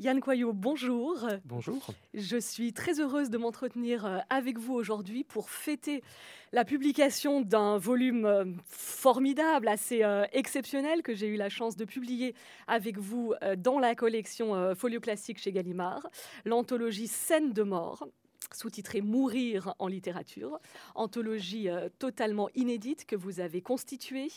Yann 0.00 0.20
Coyot, 0.20 0.52
bonjour. 0.52 1.24
Bonjour. 1.44 1.86
Je 2.14 2.36
suis 2.36 2.72
très 2.72 2.98
heureuse 2.98 3.30
de 3.30 3.38
m'entretenir 3.38 4.04
euh, 4.04 4.18
avec 4.28 4.58
vous 4.58 4.74
aujourd'hui 4.74 5.22
pour 5.22 5.50
fêter 5.50 6.02
la 6.50 6.64
publication 6.64 7.42
d'un 7.42 7.78
volume 7.78 8.24
euh, 8.24 8.44
formidable, 8.66 9.68
assez 9.68 10.02
euh, 10.02 10.24
exceptionnel, 10.32 11.02
que 11.02 11.14
j'ai 11.14 11.28
eu 11.28 11.36
la 11.36 11.48
chance 11.48 11.76
de 11.76 11.84
publier 11.84 12.34
avec 12.66 12.98
vous 12.98 13.34
dans 13.56 13.78
la 13.78 13.94
collection 13.94 14.74
Folio 14.74 14.98
Classique 14.98 15.38
chez 15.38 15.52
Gallimard, 15.52 16.08
l'anthologie 16.44 17.06
Scène 17.06 17.52
de 17.52 17.62
mort 17.62 18.08
sous-titré 18.52 19.00
Mourir 19.00 19.74
en 19.80 19.88
littérature, 19.88 20.60
anthologie 20.94 21.68
totalement 21.98 22.48
inédite 22.54 23.04
que 23.04 23.16
vous 23.16 23.40
avez 23.40 23.62
constituée, 23.62 24.28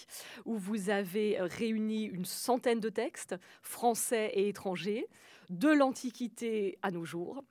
où 0.46 0.58
vous 0.58 0.90
avez 0.90 1.38
réuni 1.40 2.06
une 2.06 2.26
centaine 2.26 2.80
de 2.80 2.90
textes, 2.90 3.36
français 3.62 4.32
et 4.34 4.48
étrangers, 4.48 5.08
de 5.50 5.70
l'Antiquité 5.70 6.78
à 6.82 6.92
nos 6.92 7.06
jours 7.06 7.44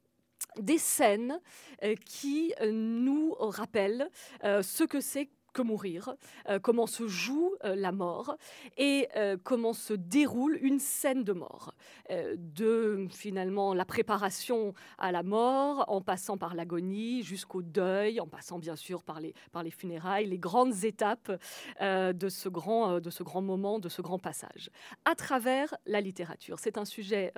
des 0.58 0.78
scènes 0.78 1.40
euh, 1.82 1.94
qui 2.04 2.52
euh, 2.60 2.70
nous 2.72 3.34
rappellent 3.38 4.08
euh, 4.44 4.62
ce 4.62 4.84
que 4.84 5.00
c'est 5.00 5.28
que 5.52 5.62
mourir, 5.62 6.14
comment 6.62 6.86
se 6.86 7.08
joue 7.08 7.54
la 7.64 7.90
mort 7.90 8.36
et 8.76 9.08
comment 9.42 9.72
se 9.72 9.94
déroule 9.94 10.58
une 10.60 10.78
scène 10.78 11.24
de 11.24 11.32
mort. 11.32 11.72
de 12.10 13.08
finalement 13.10 13.72
la 13.72 13.86
préparation 13.86 14.74
à 14.98 15.12
la 15.12 15.22
mort, 15.22 15.86
en 15.88 16.02
passant 16.02 16.36
par 16.36 16.54
l'agonie, 16.54 17.22
jusqu'au 17.22 17.62
deuil, 17.62 18.20
en 18.20 18.26
passant 18.26 18.58
bien 18.58 18.76
sûr 18.76 19.02
par 19.02 19.18
les, 19.18 19.32
funérailles, 19.70 20.26
les 20.26 20.38
grandes 20.38 20.84
étapes 20.84 21.32
de 21.80 22.28
ce 22.28 22.50
grand 22.50 23.40
moment, 23.40 23.78
de 23.78 23.88
ce 23.88 24.02
grand 24.02 24.18
passage, 24.18 24.68
à 25.06 25.14
travers 25.14 25.74
la 25.86 26.02
littérature. 26.02 26.58
C'est 26.58 26.76
un 26.76 26.84
sujet 26.84 27.32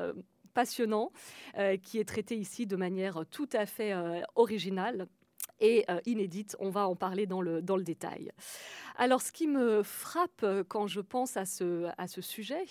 passionnant 0.59 1.13
euh, 1.57 1.77
qui 1.77 2.01
est 2.01 2.05
traité 2.05 2.37
ici 2.37 2.67
de 2.67 2.75
manière 2.75 3.23
tout 3.31 3.49
à 3.53 3.65
fait 3.65 3.93
euh, 3.93 4.23
originale 4.35 5.07
et 5.61 5.85
euh, 5.89 6.01
inédite. 6.05 6.57
On 6.59 6.69
va 6.69 6.89
en 6.89 6.97
parler 6.97 7.27
dans 7.27 7.41
le, 7.41 7.63
dans 7.63 7.77
le 7.77 7.85
détail. 7.85 8.33
Alors, 8.97 9.23
ce 9.23 9.31
qui 9.31 9.47
me 9.47 9.85
frappe 9.85 10.45
quand 10.67 10.89
je 10.89 11.01
pense 11.01 11.37
à 11.37 11.45
ce, 11.45 11.89
à 11.97 12.09
ce 12.09 12.21
sujet, 12.21 12.65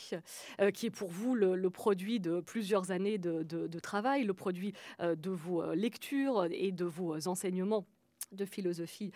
qui 0.73 0.85
est 0.85 0.89
pour 0.89 1.09
vous 1.09 1.33
le, 1.33 1.69
produit 1.69 2.19
de 2.19 2.41
plusieurs 2.41 2.91
années 2.91 3.17
de, 3.17 3.43
de, 3.43 3.79
travail, 3.79 4.25
le 4.25 4.33
produit 4.33 4.73
de 4.99 5.29
vos 5.29 5.73
lectures 5.73 6.45
et 6.51 6.73
de 6.73 6.83
vos 6.83 7.29
enseignements 7.29 7.85
de 8.33 8.43
philosophie 8.43 9.13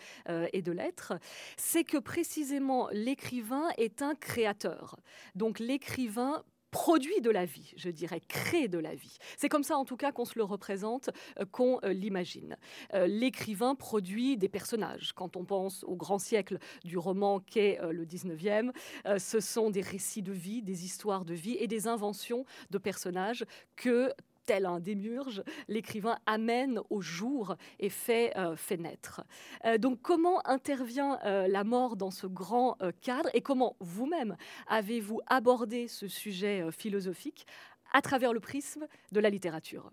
et 0.54 0.62
de 0.62 0.72
lettres, 0.72 1.12
c'est 1.58 1.84
que 1.84 1.98
précisément 1.98 2.88
l'écrivain 2.92 3.68
est 3.76 4.00
un 4.00 4.14
créateur. 4.14 4.96
Donc 5.34 5.58
l'écrivain 5.58 6.42
produit 6.72 7.20
de 7.20 7.30
la 7.30 7.44
vie, 7.44 7.72
je 7.76 7.90
dirais, 7.90 8.20
crée 8.26 8.66
de 8.66 8.78
la 8.78 8.96
vie. 8.96 9.18
C'est 9.36 9.48
comme 9.48 9.62
ça 9.62 9.76
en 9.76 9.84
tout 9.84 9.96
cas 9.96 10.10
qu'on 10.10 10.24
se 10.24 10.36
le 10.36 10.42
représente, 10.42 11.10
euh, 11.38 11.44
qu'on 11.44 11.78
euh, 11.84 11.92
l'imagine. 11.92 12.56
Euh, 12.94 13.06
l'écrivain 13.06 13.76
produit 13.76 14.36
des 14.36 14.48
personnages. 14.48 15.12
Quand 15.12 15.36
on 15.36 15.44
pense 15.44 15.84
au 15.84 15.94
grand 15.94 16.18
siècle 16.18 16.58
du 16.82 16.98
roman 16.98 17.40
qu'est 17.40 17.78
le 17.90 18.06
19e, 18.06 18.72
ce 19.18 19.40
sont 19.40 19.68
des 19.68 19.82
récits 19.82 20.22
de 20.22 20.32
vie, 20.32 20.62
des 20.62 20.84
histoires 20.84 21.26
de 21.26 21.34
vie 21.34 21.56
et 21.60 21.68
des 21.68 21.86
inventions 21.86 22.46
de 22.70 22.78
personnages 22.78 23.44
que 23.76 24.10
tel 24.46 24.66
un 24.66 24.80
démurge, 24.80 25.42
l'écrivain 25.68 26.18
amène 26.26 26.80
au 26.90 27.00
jour 27.00 27.56
et 27.78 27.88
fait, 27.88 28.32
euh, 28.36 28.56
naître. 28.78 29.22
Euh, 29.64 29.78
donc 29.78 30.00
comment 30.02 30.46
intervient 30.46 31.18
euh, 31.24 31.46
la 31.46 31.64
mort 31.64 31.96
dans 31.96 32.10
ce 32.10 32.26
grand 32.26 32.76
cadre 33.00 33.28
et 33.34 33.42
comment 33.42 33.76
vous-même 33.80 34.36
avez-vous 34.66 35.20
abordé 35.26 35.88
ce 35.88 36.08
sujet 36.08 36.70
philosophique 36.72 37.46
à 37.92 38.00
travers 38.00 38.32
le 38.32 38.40
prisme 38.40 38.86
de 39.12 39.20
la 39.20 39.30
littérature? 39.30 39.90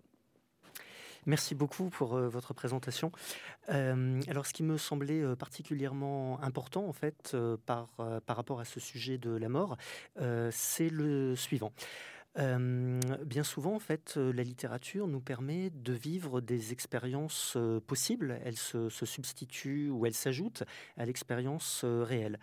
Merci 1.26 1.54
beaucoup 1.54 1.90
pour 1.90 2.18
votre 2.18 2.54
présentation. 2.54 3.12
alors, 3.68 4.46
ce 4.46 4.54
qui 4.54 4.62
me 4.62 4.78
semblait 4.78 5.36
particulièrement 5.36 6.42
important, 6.42 6.86
en 6.86 6.92
fait, 6.94 7.36
par 7.66 7.88
rapport 8.28 8.60
à 8.60 8.64
ce 8.64 8.80
sujet 8.80 9.18
de 9.18 9.30
la 9.30 9.48
mort, 9.50 9.76
c'est 10.50 10.88
le 10.88 11.36
suivant 11.36 11.72
bien 12.36 13.42
souvent, 13.42 13.74
en 13.74 13.80
fait, 13.80 14.16
la 14.16 14.42
littérature 14.42 15.06
nous 15.08 15.20
permet 15.20 15.70
de 15.70 15.92
vivre 15.92 16.40
des 16.40 16.72
expériences 16.72 17.56
possibles. 17.86 18.40
Elle 18.44 18.56
se, 18.56 18.88
substitue 18.88 19.90
ou 19.90 20.06
elle 20.06 20.14
s'ajoute 20.14 20.62
à 20.96 21.04
l'expérience 21.04 21.84
réelle. 21.84 22.38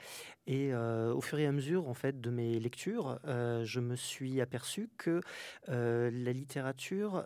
Et 0.46 0.74
au 0.74 1.22
fur 1.22 1.40
et 1.40 1.47
à 1.47 1.52
mesure, 1.52 1.88
en 1.88 1.94
fait, 1.94 2.20
de 2.20 2.30
mes 2.30 2.59
lectures, 2.59 3.20
je 3.26 3.80
me 3.80 3.96
suis 3.96 4.42
aperçu 4.42 4.90
que 4.97 5.22
la 5.68 6.34
littérature, 6.34 7.26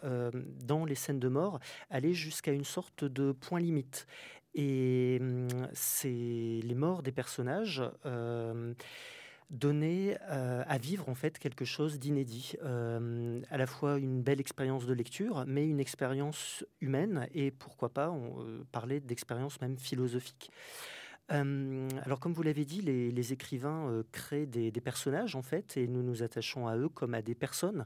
dans 0.63 0.85
les 0.85 0.95
scènes 0.95 1.19
de 1.19 1.29
mort, 1.29 1.59
allait 1.89 2.13
jusqu'à 2.13 2.51
une 2.51 2.65
sorte 2.65 3.03
de 3.03 3.31
point 3.31 3.59
limite. 3.59 4.07
Et 4.53 5.19
c'est 5.73 6.09
les 6.09 6.75
morts 6.75 7.03
des 7.03 7.11
personnages 7.11 7.81
donner 9.51 10.17
euh, 10.29 10.63
à 10.65 10.77
vivre 10.77 11.09
en 11.09 11.13
fait 11.13 11.37
quelque 11.37 11.65
chose 11.65 11.99
d'inédit, 11.99 12.53
euh, 12.63 13.41
à 13.51 13.57
la 13.57 13.67
fois 13.67 13.97
une 13.99 14.21
belle 14.21 14.39
expérience 14.39 14.85
de 14.85 14.93
lecture, 14.93 15.43
mais 15.45 15.67
une 15.67 15.79
expérience 15.79 16.65
humaine 16.79 17.27
et 17.33 17.51
pourquoi 17.51 17.89
pas 17.89 18.09
on, 18.09 18.41
euh, 18.41 18.65
parler 18.71 19.01
d'expérience 19.01 19.59
même 19.59 19.77
philosophique. 19.77 20.51
Alors, 21.29 22.19
comme 22.19 22.33
vous 22.33 22.43
l'avez 22.43 22.65
dit, 22.65 22.81
les, 22.81 23.33
écrivains 23.33 24.03
créent 24.11 24.45
des, 24.45 24.71
personnages 24.81 25.35
en 25.35 25.41
fait, 25.41 25.77
et 25.77 25.87
nous 25.87 26.03
nous 26.03 26.23
attachons 26.23 26.67
à 26.67 26.75
eux 26.75 26.89
comme 26.89 27.13
à 27.13 27.21
des 27.21 27.35
personnes. 27.35 27.85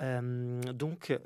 donc, 0.00 1.16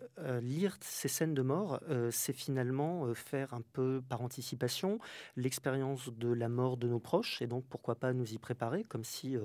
lire 0.43 0.77
ces 0.83 1.09
scènes 1.09 1.35
de 1.35 1.41
mort, 1.41 1.81
c'est 2.11 2.35
finalement 2.35 3.15
faire 3.15 3.55
un 3.55 3.63
peu 3.73 4.03
par 4.07 4.21
anticipation 4.21 4.99
l'expérience 5.37 6.11
de 6.13 6.31
la 6.31 6.51
mort 6.51 6.77
de 6.77 6.89
nos 6.89 7.01
proches, 7.01 7.41
et 7.41 7.47
donc 7.47 7.65
pourquoi 7.71 7.95
pas 7.95 8.13
nous 8.13 8.35
y 8.35 8.39
préparer, 8.39 8.85
comme 8.85 9.05
si 9.05 9.37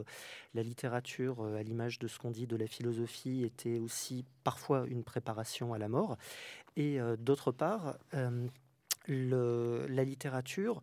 la 0.53 0.63
littérature, 0.63 1.45
à 1.45 1.63
l'image 1.63 1.97
de 1.99 2.07
ce 2.07 2.19
qu'on 2.19 2.31
dit 2.31 2.47
de 2.47 2.57
la 2.57 2.67
philosophie, 2.67 3.45
était 3.45 3.79
aussi 3.79 4.25
parfois 4.43 4.85
une 4.87 5.03
préparation 5.03 5.73
à 5.73 5.77
la 5.77 5.87
mort. 5.87 6.17
Et 6.75 6.99
d'autre 7.19 7.53
part, 7.53 7.97
la 9.07 10.03
littérature 10.03 10.81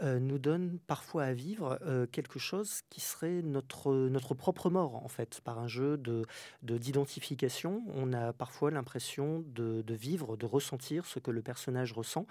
euh, 0.00 0.20
nous 0.20 0.38
donne 0.38 0.78
parfois 0.86 1.24
à 1.24 1.32
vivre 1.32 1.78
euh, 1.82 2.06
quelque 2.06 2.38
chose 2.38 2.82
qui 2.88 3.00
serait 3.00 3.42
notre, 3.42 3.92
notre 3.92 4.32
propre 4.34 4.70
mort, 4.70 4.94
en 4.94 5.08
fait, 5.08 5.40
par 5.40 5.58
un 5.58 5.66
jeu 5.66 5.96
de, 5.96 6.24
d'identification. 6.62 7.82
On 7.94 8.12
a 8.12 8.32
parfois 8.32 8.70
l'impression 8.70 9.44
de, 9.46 9.82
vivre, 9.88 10.36
de 10.36 10.46
ressentir 10.46 11.04
ce 11.04 11.18
que 11.18 11.32
le 11.32 11.42
personnage 11.42 11.92
ressent. 11.92 12.26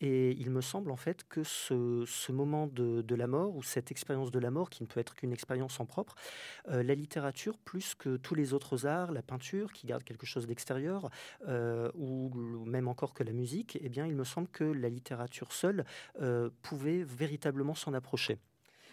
Et 0.00 0.30
il 0.38 0.50
me 0.50 0.60
semble, 0.60 0.92
en 0.92 0.96
fait, 0.96 1.24
que 1.28 1.42
ce, 1.42 2.04
ce 2.06 2.30
moment 2.30 2.68
de, 2.68 3.02
de, 3.02 3.14
la 3.16 3.26
mort, 3.26 3.56
ou 3.56 3.64
cette 3.64 3.90
expérience 3.90 4.30
de 4.30 4.38
la 4.38 4.52
mort, 4.52 4.70
qui 4.70 4.84
ne 4.84 4.86
peut 4.86 5.00
être 5.00 5.16
qu'une 5.16 5.32
expérience 5.32 5.80
en 5.80 5.86
propre, 5.86 6.14
euh, 6.68 6.84
la 6.84 6.94
littérature, 6.94 7.58
plus 7.58 7.96
que 7.96 8.16
tous 8.16 8.36
les 8.36 8.54
autres 8.54 8.86
arts, 8.86 9.10
la 9.10 9.22
peinture, 9.22 9.72
qui 9.72 9.88
garde 9.88 10.04
quelque 10.04 10.26
chose 10.26 10.46
d'extérieur, 10.46 11.10
ou 11.94 12.30
même 12.64 12.86
encore 12.86 13.12
que 13.12 13.24
la 13.24 13.32
musique, 13.32 13.76
eh 13.80 13.88
bien, 13.88 14.06
il 14.06 14.14
me 14.14 14.24
semble 14.24 14.48
que 14.48 14.64
la 14.64 14.88
littérature 14.88 15.52
seule 15.52 15.84
pouvait 16.62 17.04
véritablement 17.10 17.74
s'en 17.74 17.94
approcher. 17.94 18.38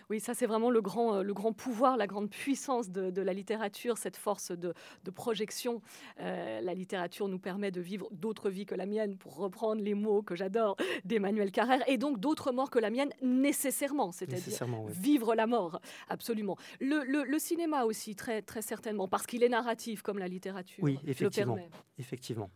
Oui, 0.09 0.19
ça 0.19 0.33
c'est 0.33 0.45
vraiment 0.45 0.69
le 0.69 0.81
grand, 0.81 1.15
euh, 1.15 1.23
le 1.23 1.33
grand 1.33 1.53
pouvoir, 1.53 1.97
la 1.97 2.07
grande 2.07 2.29
puissance 2.29 2.89
de, 2.89 3.21
la 3.21 3.33
littérature, 3.33 3.97
cette 3.97 4.17
force 4.17 4.51
de, 4.51 4.73
projection. 5.13 5.81
Euh, 6.19 6.61
la 6.61 6.73
littérature 6.73 7.27
nous 7.27 7.39
permet 7.39 7.71
de 7.71 7.81
vivre 7.81 8.07
d'autres 8.11 8.49
vies 8.49 8.65
que 8.65 8.75
la 8.75 8.85
mienne, 8.85 9.17
pour 9.17 9.35
reprendre 9.35 9.81
les 9.81 9.93
mots 9.93 10.21
que 10.21 10.35
j'adore 10.35 10.75
d'Emmanuel 11.05 11.51
Carrère, 11.51 11.81
et 11.87 11.97
donc 11.97 12.19
d'autres 12.19 12.51
morts 12.51 12.69
que 12.69 12.79
la 12.79 12.89
mienne 12.89 13.11
nécessairement, 13.21 14.11
c'est-à-dire 14.11 14.65
vivre 14.87 15.35
la 15.35 15.47
mort, 15.47 15.81
absolument. 16.09 16.57
Le, 16.79 17.39
cinéma 17.39 17.85
aussi, 17.85 18.15
très, 18.15 18.41
très 18.41 18.61
certainement, 18.61 19.07
parce 19.07 19.25
qu'il 19.25 19.43
est 19.43 19.49
narratif 19.49 20.01
comme 20.01 20.19
la 20.19 20.27
littérature. 20.27 20.83
Oui, 20.83 20.99
effectivement. 21.05 21.57
effectivement. 21.97 22.49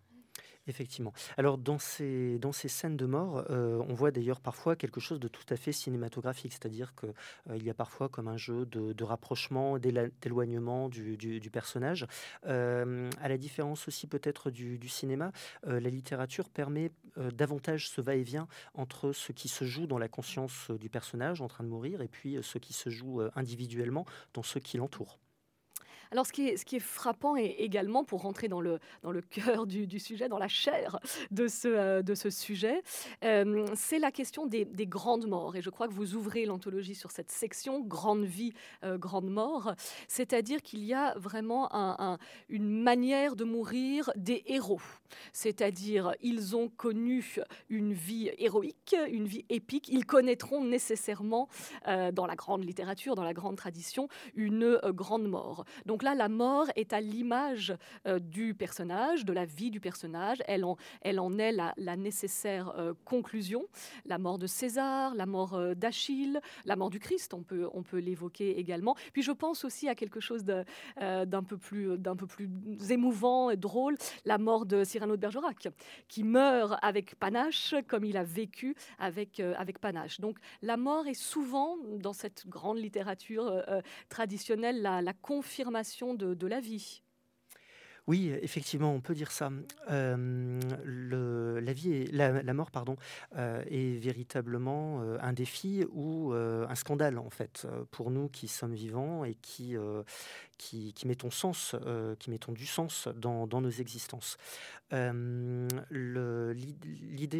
Effectivement. 0.69 1.13
Alors 1.35 1.57
dans 1.57 1.79
ces, 1.79 2.39
scènes 2.53 2.95
de 2.95 3.07
mort, 3.07 3.43
euh, 3.49 3.83
on 3.89 3.95
voit 3.95 4.11
d'ailleurs 4.11 4.39
parfois 4.39 4.75
quelque 4.75 4.99
chose 4.99 5.19
de 5.19 5.27
tout 5.27 5.43
à 5.49 5.55
fait 5.55 5.71
cinématographique, 5.71 6.53
c'est-à-dire 6.53 6.93
qu'il 6.93 7.09
euh, 7.49 7.57
y 7.57 7.71
a 7.71 7.73
parfois 7.73 8.07
comme 8.07 8.27
un 8.27 8.37
jeu 8.37 8.67
de, 8.67 9.03
rapprochement, 9.03 9.79
d'éloignement 9.79 10.87
du, 10.87 11.17
du, 11.17 11.49
personnage. 11.49 12.05
Euh, 12.45 13.09
à 13.19 13.29
la 13.29 13.37
différence 13.39 13.87
aussi 13.87 14.05
peut-être 14.05 14.51
du, 14.51 14.77
du, 14.77 14.89
cinéma, 14.89 15.31
la 15.65 15.79
littérature 15.79 16.49
permet 16.49 16.91
davantage 17.17 17.89
ce 17.89 17.99
va-et-vient 17.99 18.47
entre 18.75 19.11
ce 19.11 19.31
qui 19.31 19.47
se 19.47 19.65
joue 19.65 19.87
dans 19.87 19.97
la 19.97 20.07
conscience 20.07 20.69
du 20.69 20.89
personnage 20.89 21.41
en 21.41 21.47
train 21.47 21.63
de 21.63 21.69
mourir 21.69 22.01
et 22.01 22.07
puis 22.07 22.37
ce 22.43 22.59
qui 22.59 22.73
se 22.73 22.91
joue 22.91 23.21
individuellement 23.35 24.05
dans 24.35 24.43
ceux 24.43 24.59
qui 24.59 24.77
l'entourent. 24.77 25.17
Alors, 26.11 26.25
ce 26.25 26.31
qui 26.31 26.47
est, 26.47 26.79
frappant 26.79 27.37
et 27.37 27.55
également, 27.59 28.03
pour 28.03 28.23
rentrer 28.23 28.47
dans 28.47 28.61
le, 28.61 28.79
cœur 29.29 29.67
du, 29.67 29.99
sujet, 29.99 30.27
dans 30.27 30.39
la 30.39 30.47
chair 30.47 30.99
de 31.29 31.47
ce, 31.47 31.67
euh, 31.67 32.29
sujet, 32.31 32.81
euh, 33.23 33.67
c'est 33.75 33.99
la 33.99 34.11
question 34.11 34.47
des, 34.47 34.65
grandes 34.87 35.27
morts. 35.27 35.55
Et 35.55 35.61
je 35.61 35.69
crois 35.69 35.87
que 35.87 35.93
vous 35.93 36.15
ouvrez 36.15 36.45
l'anthologie 36.45 36.95
sur 36.95 37.11
cette 37.11 37.29
section, 37.29 37.81
Grande 37.81 38.23
vie, 38.23 38.53
euh, 38.83 38.97
grande 38.97 39.29
mort. 39.29 39.73
C'est-à-dire 40.07 40.63
qu'il 40.63 40.83
y 40.83 40.95
a 40.95 41.13
vraiment 41.17 41.69
une 42.49 42.81
manière 42.81 43.35
de 43.35 43.43
mourir 43.43 44.09
des 44.15 44.43
héros. 44.47 44.81
C'est-à-dire, 45.31 46.13
ils 46.21 46.55
ont 46.55 46.69
connu 46.69 47.35
une 47.69 47.93
vie 47.93 48.31
héroïque, 48.37 48.95
une 49.11 49.25
vie 49.25 49.45
épique. 49.49 49.89
Ils 49.89 50.05
connaîtront 50.05 50.63
nécessairement, 50.63 51.49
dans 51.85 52.25
la 52.25 52.35
grande 52.35 52.63
littérature, 52.63 53.15
dans 53.15 53.23
la 53.23 53.33
grande 53.33 53.57
tradition, 53.57 54.07
une 54.33 54.79
grande 54.93 55.27
mort. 55.27 55.65
Donc, 55.85 55.98
donc 55.99 56.03
là, 56.05 56.15
la 56.15 56.29
mort 56.29 56.67
est 56.77 56.93
à 56.93 57.01
l'image 57.01 57.75
euh, 58.07 58.19
du 58.19 58.53
personnage, 58.53 59.25
de 59.25 59.33
la 59.33 59.43
vie 59.43 59.69
du 59.69 59.81
personnage. 59.81 60.41
Elle 60.47 60.63
en, 60.63 60.77
elle 61.01 61.19
en 61.19 61.37
est 61.37 61.51
la, 61.51 61.73
nécessaire 61.97 62.73
euh, 62.77 62.93
conclusion. 63.03 63.65
La 64.05 64.17
mort 64.17 64.39
de 64.39 64.47
César, 64.47 65.13
la 65.13 65.25
mort 65.25 65.55
euh, 65.55 65.73
d'Achille, 65.73 66.39
la 66.63 66.77
mort 66.77 66.89
du 66.89 66.99
Christ, 66.99 67.33
on 67.33 67.43
peut, 67.43 67.67
on 67.73 67.83
peut 67.83 67.97
l'évoquer 67.97 68.57
également. 68.57 68.95
Puis 69.11 69.23
je 69.23 69.33
pense 69.33 69.65
aussi 69.65 69.89
à 69.89 69.95
quelque 69.95 70.21
chose 70.21 70.45
d'un 70.45 71.43
peu, 71.43 71.57
plus, 71.57 71.97
peu 71.99 72.27
plus 72.27 72.49
émouvant 72.89 73.49
et 73.49 73.57
drôle, 73.57 73.97
la 74.23 74.37
mort 74.37 74.65
de 74.65 74.85
Cyrano 74.85 75.17
de 75.17 75.21
Bergerac, 75.21 75.67
qui 76.07 76.23
meurt 76.23 76.79
avec 76.81 77.15
panache 77.15 77.75
comme 77.89 78.05
il 78.05 78.15
a 78.15 78.23
vécu 78.23 78.73
avec, 78.99 79.41
avec 79.41 79.79
panache. 79.79 80.21
Donc 80.21 80.37
la 80.61 80.77
mort 80.77 81.07
est 81.07 81.13
souvent, 81.13 81.75
dans 81.97 82.13
cette 82.13 82.47
grande 82.47 82.77
littérature 82.77 83.61
traditionnelle, 84.07 84.81
la 84.81 85.13
confirmation 85.13 85.88
de, 86.13 86.47
la 86.47 86.59
vie. 86.59 87.03
Oui, 88.09 88.33
effectivement, 88.41 88.91
on 88.91 89.01
peut 89.01 89.13
dire 89.13 89.31
ça. 89.31 89.51
la 89.87 91.73
vie, 91.73 92.07
la, 92.07 92.53
mort, 92.55 92.71
pardon, 92.71 92.95
euh, 93.35 93.63
est 93.69 93.99
véritablement 93.99 95.03
euh, 95.03 95.19
un 95.21 95.31
défi 95.31 95.85
ou 95.91 96.33
euh, 96.33 96.65
un 96.67 96.73
scandale 96.73 97.19
en 97.19 97.29
fait 97.29 97.67
pour 97.91 98.09
nous 98.09 98.27
qui 98.27 98.47
sommes 98.47 98.73
vivants 98.73 99.25
et 99.25 99.35
qui 99.35 99.75
qui, 100.57 100.93
mettons 101.05 101.29
sens, 101.31 101.73
qui 102.19 102.31
mettons 102.31 102.51
du 102.51 102.65
sens 102.65 103.07
dans, 103.15 103.47
dans 103.47 103.61
nos 103.61 103.69
existences. 103.69 104.35
L'idée 104.91 105.77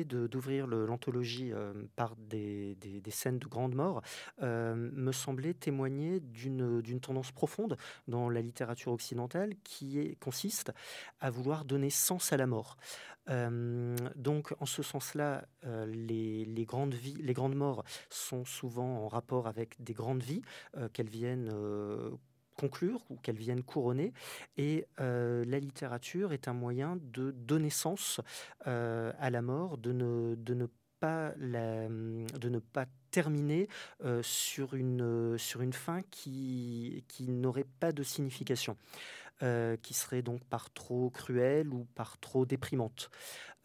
d'ouvrir 0.05 0.67
l'anthologie 0.67 1.51
par 1.97 2.15
des, 2.15 2.75
des, 2.75 3.11
scènes 3.11 3.39
de 3.39 3.47
grande 3.47 3.75
mort 3.75 4.01
me 4.41 5.11
semblait 5.11 5.53
témoigner 5.53 6.21
d'une 6.21 7.01
tendance 7.01 7.33
profonde 7.33 7.75
dans 8.07 8.29
la 8.29 8.39
littérature 8.39 8.93
occidentale 8.93 9.53
qui 9.65 10.15
consiste 10.21 10.58
à 11.19 11.29
vouloir 11.29 11.65
donner 11.65 11.89
sens 11.89 12.33
à 12.33 12.37
la 12.37 12.47
mort. 12.47 12.77
donc, 14.15 14.53
en 14.59 14.65
ce 14.65 14.81
sens-là, 14.81 15.45
les, 15.63 16.45
les, 16.45 16.65
grandes 16.65 17.55
morts 17.55 17.83
sont 18.09 18.43
souvent 18.43 19.05
en 19.05 19.07
rapport 19.07 19.47
avec 19.47 19.75
des 19.81 19.93
grandes 19.93 20.23
vies, 20.23 20.41
qu'elles 20.93 21.09
viennent 21.09 21.51
conclure 22.59 23.01
ou 23.09 23.15
qu'elles 23.15 23.37
viennent 23.37 23.63
couronner. 23.63 24.13
Et 24.57 24.85
euh, 24.99 25.45
la 25.45 25.59
littérature 25.59 26.33
est 26.33 26.47
un 26.47 26.53
moyen 26.53 26.97
de 27.01 27.31
donner 27.31 27.69
sens 27.69 28.19
euh, 28.67 29.13
à 29.19 29.29
la 29.29 29.41
mort, 29.41 29.77
de 29.77 29.93
ne, 29.93 30.65
pas 30.99 31.33
terminer 33.11 33.69
euh, 34.03 34.21
sur, 34.21 34.73
une, 34.75 35.37
fin 35.71 36.01
qui 36.11 37.03
n'aurait 37.27 37.67
pas 37.79 37.91
de 37.91 38.03
signification. 38.03 38.75
Qui 39.81 39.93
serait 39.93 40.21
donc 40.21 40.43
par 40.45 40.71
trop 40.71 41.09
cruelle 41.09 41.69
ou 41.69 41.85
par 41.95 42.17
trop 42.19 42.45
déprimante 42.45 43.09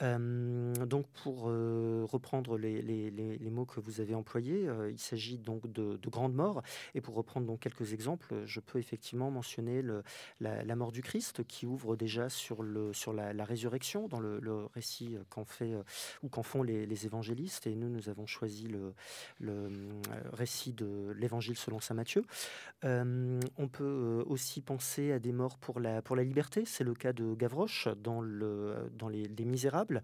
donc 0.00 1.06
pour 1.22 1.44
reprendre 1.44 2.58
les, 2.58 3.50
mots 3.50 3.64
que 3.64 3.80
vous 3.80 4.00
avez 4.00 4.14
employés, 4.14 4.68
il 4.90 4.98
s'agit 4.98 5.38
donc 5.38 5.70
de, 5.70 5.98
grandes 6.08 6.34
morts. 6.34 6.62
Et 6.94 7.00
pour 7.00 7.14
reprendre 7.14 7.46
donc 7.46 7.60
quelques 7.60 7.92
exemples, 7.92 8.42
je 8.44 8.60
peux 8.60 8.78
effectivement 8.78 9.30
mentionner 9.30 9.82
la, 10.40 10.76
mort 10.76 10.92
du 10.92 11.02
Christ 11.02 11.44
qui 11.44 11.66
ouvre 11.66 11.96
déjà 11.96 12.28
sur, 12.28 12.62
la, 12.62 13.44
résurrection 13.44 14.08
dans 14.08 14.20
le, 14.20 14.66
récit 14.74 15.16
qu'en 15.30 15.44
fait 15.44 15.74
ou 16.22 16.28
qu'en 16.28 16.42
font 16.42 16.62
les, 16.62 17.06
évangélistes. 17.06 17.66
Et 17.66 17.74
nous, 17.74 17.88
nous 17.88 18.08
avons 18.08 18.26
choisi 18.26 18.68
le 18.68 18.94
récit 20.32 20.72
de 20.72 21.12
l'Évangile 21.16 21.56
selon 21.56 21.80
saint 21.80 21.94
Matthieu. 21.94 22.24
on 22.82 23.68
peut 23.68 24.24
aussi 24.26 24.60
penser 24.60 25.12
à 25.12 25.18
des 25.18 25.32
morts 25.32 25.58
pour 25.64 25.80
la, 25.80 26.02
pour 26.02 26.16
la 26.16 26.24
liberté. 26.24 26.64
C'est 26.66 26.84
le 26.84 26.94
cas 26.94 27.12
de 27.12 27.34
Gavroche 27.34 27.88
dans, 28.02 28.20
le, 28.20 28.90
dans 28.96 29.08
les 29.08 29.28
Misérables 29.44 30.02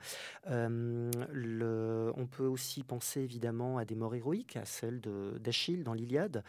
on 2.16 2.26
peut 2.26 2.46
aussi 2.46 2.82
penser 2.82 3.20
évidemment 3.20 3.78
à 3.78 3.84
des 3.84 3.94
morts 3.94 4.14
héroïques, 4.14 4.56
à 4.56 4.64
celle 4.64 5.00
d'Achille 5.40 5.82
dans 5.82 5.94
l'Iliade. 5.94 6.44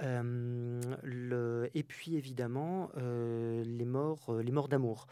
Et 0.00 1.82
puis 1.82 2.16
évidemment 2.16 2.90
les 2.96 3.84
morts, 3.84 4.34
les 4.42 4.52
morts 4.52 4.68
d'amour, 4.68 5.06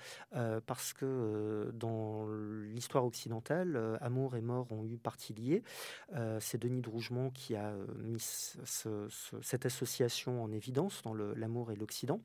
parce 0.66 0.92
que 0.92 1.70
dans 1.74 2.28
l'histoire 2.72 3.04
occidentale, 3.04 3.98
amour 4.00 4.36
et 4.36 4.40
mort 4.40 4.70
ont 4.72 4.84
eu 4.84 4.96
partie 4.96 5.34
liée. 5.34 5.62
C'est 6.40 6.58
Denis 6.58 6.80
de 6.80 6.88
Rougemont 6.88 7.30
qui 7.30 7.54
a 7.56 7.74
mis 8.02 8.18
cette 8.20 9.66
association 9.66 10.42
en 10.42 10.52
évidence 10.52 11.02
dans 11.02 11.14
l'amour 11.14 11.72
et 11.72 11.76
l'Occident. 11.76 12.20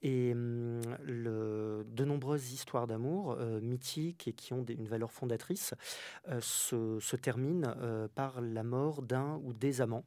Et 0.00 0.32
de 0.32 2.04
nombreuses 2.04 2.52
histoires 2.52 2.86
d'amour 2.86 3.36
mythiques 3.60 4.28
et 4.28 4.32
qui 4.32 4.52
ont 4.52 4.64
une 4.64 4.86
valeur 4.86 5.10
fondatrice 5.10 5.74
se, 6.40 7.16
terminent 7.16 7.74
par 8.14 8.40
la 8.40 8.62
mort 8.62 9.02
d'un 9.02 9.40
ou 9.42 9.52
des 9.52 9.80
amants. 9.80 10.04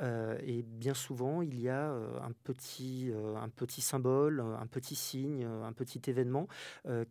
et 0.00 0.62
bien 0.62 0.94
souvent, 0.94 1.39
il 1.42 1.60
y 1.60 1.68
a 1.68 1.90
un 1.90 2.32
petit, 2.44 3.12
un 3.36 3.48
petit 3.48 3.80
symbole, 3.80 4.40
un 4.40 4.66
petit 4.66 4.94
signe, 4.94 5.44
un 5.44 5.72
petit 5.72 6.00
événement 6.08 6.48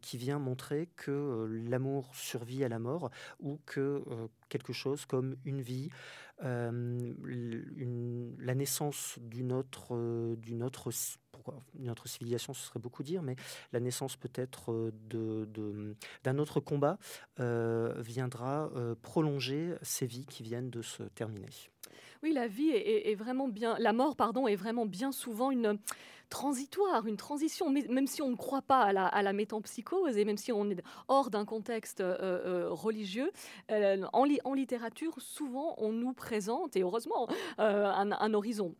qui 0.01 0.17
vient 0.17 0.39
montrer 0.39 0.89
que 0.95 1.47
l'amour 1.67 2.09
survit 2.13 2.63
à 2.63 2.69
la 2.69 2.79
mort 2.79 3.11
ou 3.39 3.59
que 3.65 4.03
quelque 4.49 4.73
chose 4.73 5.05
comme 5.05 5.35
une 5.45 5.61
vie, 5.61 5.89
la 6.41 6.71
naissance 8.55 9.17
d'une 9.21 9.51
autre, 9.53 10.35
d'une 10.35 10.63
autre 10.63 10.91
civilisation, 12.05 12.53
ce 12.53 12.67
serait 12.67 12.79
beaucoup 12.79 13.03
dire, 13.03 13.21
mais 13.21 13.35
la 13.73 13.79
naissance 13.79 14.15
peut-être 14.15 14.91
d'un 16.23 16.37
autre 16.37 16.59
combat 16.59 16.97
viendra 17.37 18.69
prolonger 19.01 19.75
ces 19.81 20.05
vies 20.05 20.25
qui 20.25 20.43
viennent 20.43 20.69
de 20.69 20.81
se 20.81 21.03
terminer. 21.03 21.49
Oui, 22.21 22.33
la 22.33 22.47
vie 22.47 22.69
est, 22.69 23.15
vraiment 23.15 23.47
bien, 23.47 23.77
la 23.79 23.93
mort, 23.93 24.17
pardon, 24.17 24.47
est 24.47 24.55
vraiment 24.55 24.85
bien 24.85 25.11
souvent 25.13 25.51
une 25.51 25.79
transitoire, 26.29 27.07
une 27.07 27.17
transition, 27.17 27.69
même 27.69 28.07
si 28.07 28.21
on 28.21 28.29
ne 28.29 28.35
croit 28.35 28.61
pas 28.61 28.83
à 28.83 28.93
la, 28.93 29.07
à 29.07 29.33
métampsychose 29.33 30.17
et 30.17 30.25
même 30.25 30.37
si 30.37 30.51
on 30.51 30.69
est 30.69 30.83
hors 31.07 31.29
d'un 31.29 31.45
contexte 31.45 32.01
euh, 32.01 32.17
euh, 32.19 32.69
religieux, 32.69 33.31
euh, 33.71 34.05
en, 34.13 34.27
en, 34.43 34.53
littérature, 34.53 35.15
souvent 35.19 35.75
on 35.77 35.91
nous 35.91 36.13
présente, 36.13 36.75
et 36.75 36.81
heureusement, 36.81 37.27
un, 37.57 38.33
horizon. 38.33 38.75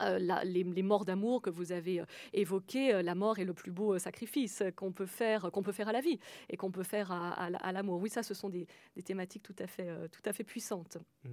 Mmh. 0.00 0.16
les, 0.44 0.82
morts 0.82 1.06
d'amour 1.06 1.40
que 1.40 1.48
vous 1.48 1.72
avez 1.72 2.02
évoquées, 2.34 3.02
la 3.02 3.14
mort 3.14 3.38
est 3.38 3.44
le 3.44 3.54
plus 3.54 3.70
beau 3.70 3.98
sacrifice 3.98 4.62
qu'on 4.76 4.92
peut 4.92 5.06
faire, 5.06 5.50
qu'on 5.50 5.62
peut 5.62 5.72
faire 5.72 5.88
à 5.88 5.92
la 5.92 6.02
vie 6.02 6.18
et 6.50 6.58
qu'on 6.58 6.70
peut 6.70 6.82
faire 6.82 7.10
à, 7.10 7.72
l'amour. 7.72 8.00
Oui, 8.02 8.10
ça, 8.10 8.22
ce 8.22 8.34
sont 8.34 8.50
des, 8.50 8.66
thématiques 9.02 9.42
tout 9.42 9.56
à 9.58 9.66
fait, 9.66 9.88
tout 10.10 10.22
à 10.26 10.34
fait 10.34 10.44
puissantes. 10.44 10.98
Mmh 11.24 11.30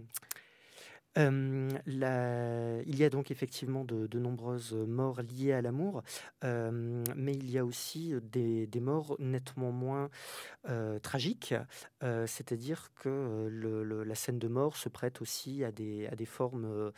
il 1.16 2.96
y 2.96 3.04
a 3.04 3.10
donc 3.10 3.32
effectivement 3.32 3.84
de, 3.84 4.20
nombreuses 4.20 4.74
morts 4.74 5.22
liées 5.22 5.54
à 5.54 5.62
l'amour, 5.62 6.04
mais 6.44 7.34
il 7.34 7.50
y 7.50 7.58
a 7.58 7.66
aussi 7.66 8.14
des, 8.32 8.68
morts 8.80 9.16
nettement 9.20 9.72
moins 9.72 10.10
tragiques, 11.02 11.56
c'est-à-dire 12.02 12.92
que 12.96 13.50
la 14.06 14.16
scène 14.16 14.40
de 14.40 14.48
mort 14.48 14.78
se 14.78 14.90
prête 14.90 15.22
aussi 15.22 15.64
à 15.64 15.72
des, 15.72 16.26
formes 16.26 16.92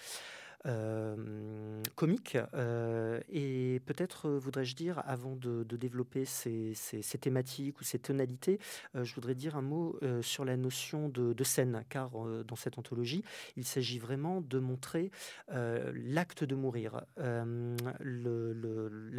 comique. 1.96 2.38
Euh, 2.54 3.20
et 3.30 3.80
peut-être 3.86 4.28
euh, 4.28 4.40
voudrais-je 4.40 4.76
dire, 4.76 5.02
avant 5.06 5.36
de, 5.36 5.64
développer 5.64 6.26
ces, 6.26 6.74
thématiques 7.20 7.80
ou 7.80 7.84
ces 7.84 8.00
tonalités, 8.00 8.60
je 8.94 9.14
voudrais 9.16 9.36
dire 9.36 9.56
un 9.56 9.62
mot 9.62 10.00
sur 10.22 10.46
la 10.46 10.58
notion 10.58 11.10
de, 11.10 11.44
scène, 11.44 11.84
car 11.90 12.12
dans 12.46 12.56
cette 12.56 12.78
anthologie, 12.78 13.24
il 13.56 13.66
s'agit 13.66 14.00
vraiment 14.00 14.42
de 14.42 14.60
montrer 14.60 15.12
l'acte 15.50 16.44
de 16.44 16.56
mourir. 16.56 17.02
La 17.18 17.46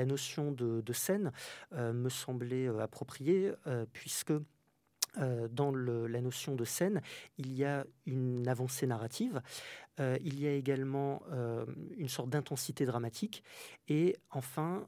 notion 0.04 0.52
de, 0.52 0.92
scène 0.92 1.32
me 1.72 2.08
semblait 2.08 2.68
appropriée, 2.80 3.52
puisque 3.92 4.32
dans 5.50 5.73
la 5.75 6.21
notion 6.21 6.54
de 6.54 6.64
scène, 6.64 7.02
il 7.38 7.52
y 7.52 7.64
a 7.64 7.85
une 8.07 8.49
avancée 8.49 8.87
narrative, 8.87 9.42
il 9.99 10.40
y 10.40 10.47
a 10.47 10.52
également 10.52 11.23
une 11.97 12.09
sorte 12.09 12.31
d'intensité 12.31 12.87
dramatique, 12.87 13.45
et 13.88 14.16
enfin, 14.31 14.87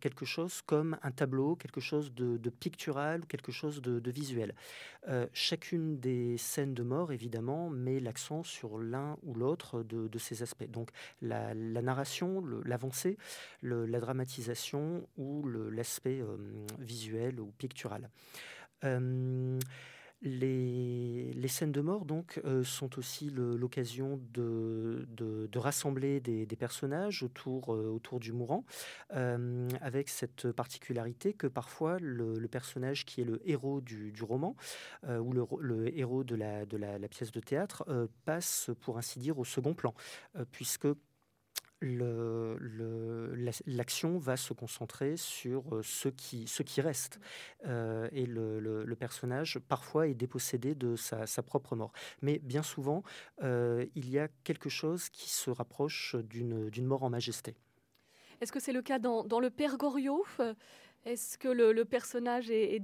quelque 0.00 0.24
chose 0.24 0.62
comme 0.62 0.98
un 1.02 1.10
tableau, 1.10 1.54
quelque 1.54 1.80
chose 1.80 2.12
de, 2.14 2.50
pictural, 2.50 3.26
quelque 3.26 3.52
chose 3.52 3.80
de, 3.80 4.10
visuel. 4.10 4.54
chacune 5.32 6.00
des 6.00 6.36
scènes 6.36 6.74
de 6.74 6.82
mort, 6.82 7.12
évidemment, 7.12 7.70
met 7.70 8.00
l'accent 8.00 8.42
sur 8.42 8.78
l'un 8.78 9.16
ou 9.22 9.34
l'autre 9.34 9.82
de, 9.82 10.18
ces 10.18 10.42
aspects. 10.42 10.68
Donc 10.68 10.90
la, 11.22 11.54
narration, 11.54 12.44
l'avancée, 12.64 13.16
la 13.62 14.00
dramatisation 14.00 15.06
ou 15.16 15.46
l'aspect 15.48 16.22
visuel 16.78 17.40
ou 17.40 17.52
pictural. 17.58 18.10
Les, 20.22 21.48
scènes 21.48 21.72
de 21.72 21.80
mort 21.80 22.04
donc 22.04 22.40
euh, 22.44 22.62
sont 22.62 22.98
aussi 22.98 23.30
l'occasion 23.30 24.20
de, 24.34 25.48
rassembler 25.56 26.20
des, 26.20 26.46
personnages 26.56 27.22
autour, 27.22 27.74
euh, 27.74 27.88
autour 27.88 28.20
du 28.20 28.32
mourant, 28.32 28.64
euh, 29.14 29.68
avec 29.80 30.10
cette 30.10 30.52
particularité 30.52 31.32
que 31.32 31.46
parfois 31.46 31.98
le, 32.00 32.46
personnage 32.48 33.06
qui 33.06 33.22
est 33.22 33.24
le 33.24 33.40
héros 33.48 33.80
du, 33.80 34.12
roman 34.22 34.56
ou 35.08 35.32
le, 35.32 35.98
héros 35.98 36.22
de 36.22 36.34
la, 36.34 36.66
de 36.66 36.76
la, 36.76 37.08
pièce 37.08 37.32
de 37.32 37.40
théâtre 37.40 37.84
passe 38.26 38.70
pour 38.80 38.98
ainsi 38.98 39.18
dire 39.18 39.38
au 39.38 39.44
second 39.44 39.72
plan, 39.72 39.94
puisque 40.52 40.88
l'action 43.66 44.18
va 44.18 44.36
se 44.36 44.52
concentrer 44.52 45.16
sur 45.16 45.74
euh, 45.74 45.82
ce 45.82 46.08
qui, 46.08 46.46
ce 46.46 46.62
reste. 46.80 47.20
Euh, 47.66 48.08
et 48.12 48.26
le, 48.26 48.94
personnage, 48.98 49.58
parfois, 49.58 50.08
est 50.08 50.14
dépossédé 50.14 50.74
de 50.74 50.96
sa, 50.96 51.42
propre 51.42 51.76
mort. 51.76 51.92
Mais 52.22 52.38
bien 52.38 52.62
souvent, 52.62 53.02
euh, 53.42 53.86
il 53.94 54.10
y 54.10 54.18
a 54.18 54.28
quelque 54.44 54.68
chose 54.68 55.08
qui 55.08 55.30
se 55.30 55.50
rapproche 55.50 56.16
d'une 56.16 56.86
mort 56.86 57.02
en 57.02 57.10
majesté. 57.10 57.56
Est-ce 58.40 58.52
que 58.52 58.60
c'est 58.60 58.72
le 58.72 58.82
cas 58.82 58.98
dans, 58.98 59.24
dans 59.24 59.40
le 59.40 59.50
Père 59.50 59.76
Goriot? 59.76 60.24
Est-ce 61.06 61.38
que 61.38 61.48
le, 61.48 61.84
personnage 61.84 62.50
est 62.50 62.82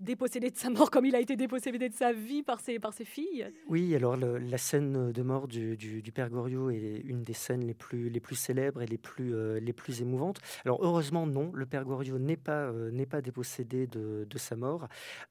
dépossédé 0.00 0.50
de 0.50 0.56
sa 0.56 0.70
mort 0.70 0.90
comme 0.90 1.06
il 1.06 1.14
a 1.14 1.20
été 1.20 1.36
dépossédé 1.36 1.88
de 1.88 1.94
sa 1.94 2.12
vie 2.12 2.42
par 2.42 2.60
ses, 2.60 2.78
par 2.78 2.92
ses 2.92 3.04
filles. 3.04 3.48
Oui, 3.68 3.94
alors 3.94 4.16
la 4.16 4.58
scène 4.58 5.12
de 5.12 5.22
mort 5.22 5.48
du, 5.48 5.76
du, 5.76 6.12
Père 6.12 6.30
Goriot 6.30 6.70
est 6.70 7.02
une 7.04 7.24
des 7.24 7.32
scènes 7.32 7.66
les 7.66 7.74
plus, 7.74 8.10
les 8.10 8.20
plus 8.20 8.36
célèbres 8.36 8.82
et 8.82 8.86
les 8.86 8.98
plus, 8.98 9.34
euh, 9.34 9.58
les 9.60 9.72
plus 9.72 10.02
émouvantes. 10.02 10.40
Alors 10.64 10.78
heureusement, 10.82 11.26
non, 11.26 11.50
le 11.52 11.66
Père 11.66 11.84
Goriot 11.84 12.18
n'est 12.18 12.36
pas, 12.36 12.66
euh, 12.66 13.06
pas 13.06 13.22
dépossédé 13.22 13.86
de, 13.86 14.26
de 14.28 14.38
sa 14.38 14.56
mort. 14.56 14.88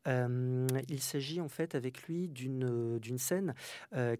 Euh, 0.07 0.67
il 0.89 1.01
s'agit 1.01 1.41
en 1.41 1.49
fait 1.49 1.75
avec 1.75 2.03
lui 2.03 2.27
d'une, 2.27 2.99
d'une 2.99 3.17
scène 3.17 3.53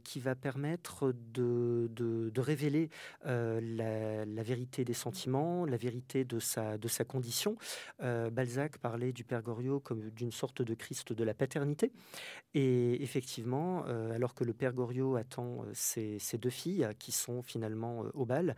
qui 0.04 0.20
va 0.20 0.36
permettre 0.36 1.14
de, 1.34 1.90
de, 1.96 2.30
de 2.30 2.42
révéler 2.42 2.90
la, 3.24 4.26
la, 4.26 4.44
vérité 4.44 4.84
des 4.84 4.94
sentiments, 4.94 5.66
la 5.66 5.78
vérité 5.78 6.26
de 6.26 6.40
sa, 6.40 6.78
de 6.78 6.88
sa 6.88 7.06
condition. 7.06 7.56
Balzac 8.00 8.78
parlait 8.78 9.14
du 9.14 9.24
Père 9.24 9.42
Goriot 9.42 9.80
comme 9.80 10.10
d'une 10.10 10.32
sorte 10.36 10.62
de 10.62 10.74
Christ 10.76 11.14
de 11.14 11.24
la 11.24 11.34
paternité. 11.34 11.92
Et 12.54 13.02
effectivement, 13.04 13.84
euh, 13.88 14.14
alors 14.14 14.34
que 14.34 14.44
le 14.44 14.54
père 14.54 14.74
Goriot 14.74 15.16
attend 15.16 15.64
euh, 15.64 15.72
ses, 15.74 16.38
deux 16.38 16.50
filles, 16.50 16.88
qui 17.00 17.12
sont 17.12 17.42
finalement 17.42 18.04
euh, 18.04 18.12
au 18.14 18.26
bal, 18.26 18.56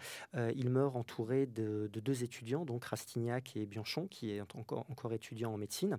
il 0.56 0.70
meurt 0.70 0.96
entouré 0.96 1.46
de, 1.46 1.90
deux 1.94 2.24
étudiants, 2.24 2.66
donc 2.66 2.86
Rastignac 2.86 3.56
et 3.56 3.66
Bianchon, 3.66 4.08
qui 4.08 4.32
est 4.32 4.42
encore, 4.42 5.14
étudiant 5.14 5.54
en 5.54 5.58
médecine. 5.58 5.98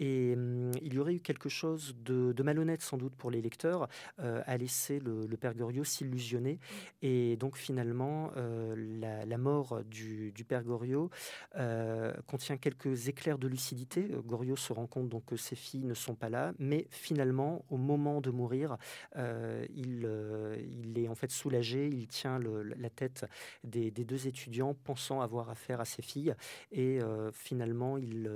Et 0.00 0.34
hum, 0.34 0.72
il 0.82 0.94
y 0.94 0.98
aurait 0.98 1.14
eu 1.14 1.20
quelque 1.20 1.48
chose 1.48 1.94
de, 2.04 2.34
malhonnête 2.42 2.82
sans 2.82 2.98
doute 2.98 3.14
pour 3.16 3.30
les 3.30 3.40
lecteurs 3.40 3.88
à 4.18 4.56
laisser 4.56 4.98
le, 5.00 5.26
père 5.36 5.54
Goriot 5.54 5.84
s'illusionner. 5.84 6.58
Et 7.02 7.36
donc 7.36 7.56
finalement, 7.56 8.32
la, 8.76 9.38
mort 9.38 9.82
du, 9.84 10.32
du 10.32 10.44
père 10.44 10.62
Goriot 10.62 11.10
contient 12.26 12.56
quelques 12.56 13.08
éclairs 13.08 13.38
de 13.38 13.48
lucidité. 13.48 14.08
Goriot 14.26 14.56
se 14.56 14.72
rend 14.72 14.86
donc 15.02 15.24
que 15.26 15.36
ses 15.36 15.56
filles 15.56 15.84
ne 15.84 15.94
sont 15.94 16.14
pas 16.14 16.28
là, 16.28 16.52
mais 16.58 16.86
finalement, 16.90 17.64
au 17.70 17.76
moment 17.76 18.20
de 18.20 18.30
mourir, 18.30 18.76
euh, 19.16 19.66
il, 19.74 20.02
euh, 20.04 20.56
il, 20.60 20.98
est 20.98 21.08
en 21.08 21.14
fait 21.14 21.30
soulagé, 21.30 21.88
il 21.88 22.06
tient 22.06 22.38
la 22.38 22.90
tête 22.90 23.26
des, 23.64 23.90
deux 23.90 24.26
étudiants, 24.26 24.74
pensant 24.74 25.20
avoir 25.20 25.50
affaire 25.50 25.80
à 25.80 25.84
ses 25.84 26.02
filles, 26.02 26.34
et 26.70 27.00
euh, 27.00 27.32
finalement, 27.32 27.98
il, 27.98 28.30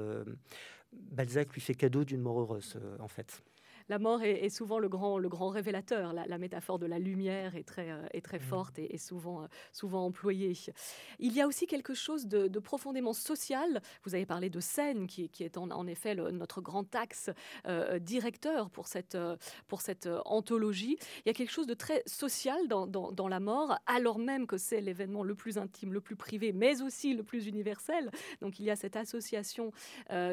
Balzac 0.92 1.52
lui 1.52 1.60
fait 1.60 1.74
cadeau 1.74 2.04
d'une 2.04 2.20
mort 2.20 2.40
heureuse, 2.40 2.78
en 2.98 3.08
fait 3.08 3.42
la 3.88 3.98
mort 3.98 4.22
est, 4.22 4.48
souvent 4.50 4.78
le 4.78 4.88
grand, 4.88 5.18
le 5.18 5.28
grand 5.28 5.48
révélateur. 5.48 6.12
La, 6.12 6.38
métaphore 6.38 6.78
de 6.78 6.86
la 6.86 6.98
lumière 6.98 7.56
est 7.56 7.64
très, 7.64 7.90
euh, 7.90 8.06
est 8.12 8.24
très 8.24 8.38
mmh. 8.38 8.42
forte 8.42 8.78
et, 8.78 8.98
souvent, 8.98 9.42
euh, 9.42 9.46
souvent 9.72 10.04
employée. 10.04 10.52
Il 11.18 11.32
y 11.32 11.40
a 11.40 11.46
aussi 11.46 11.66
quelque 11.66 11.94
chose 11.94 12.26
de, 12.26 12.58
profondément 12.58 13.12
social. 13.12 13.80
Vous 14.04 14.14
avez 14.14 14.26
parlé 14.26 14.50
de 14.50 14.60
scène, 14.60 15.06
qui, 15.06 15.28
qui 15.28 15.44
est 15.44 15.56
en, 15.56 15.86
effet 15.86 16.14
notre 16.14 16.60
grand 16.60 16.94
axe 16.94 17.30
euh, 17.66 17.98
directeur 17.98 18.68
pour 18.70 18.88
cette, 18.88 19.16
pour 19.68 19.80
cette 19.80 20.08
anthologie. 20.24 20.98
Il 21.24 21.28
y 21.28 21.30
a 21.30 21.34
quelque 21.34 21.52
chose 21.52 21.66
de 21.66 21.74
très 21.74 22.02
social 22.04 22.68
dans, 22.68 22.86
dans, 22.86 23.28
la 23.28 23.40
mort, 23.40 23.78
alors 23.86 24.18
même 24.18 24.46
que 24.46 24.58
c'est 24.58 24.80
l'événement 24.80 25.22
le 25.22 25.34
plus 25.34 25.56
intime, 25.56 25.92
le 25.92 26.00
plus 26.00 26.16
privé, 26.16 26.52
mais 26.52 26.82
aussi 26.82 27.14
le 27.14 27.22
plus 27.22 27.46
universel. 27.46 28.10
Donc 28.40 28.58
il 28.58 28.64
y 28.64 28.70
a 28.70 28.76
cette 28.76 28.96
association 28.96 29.72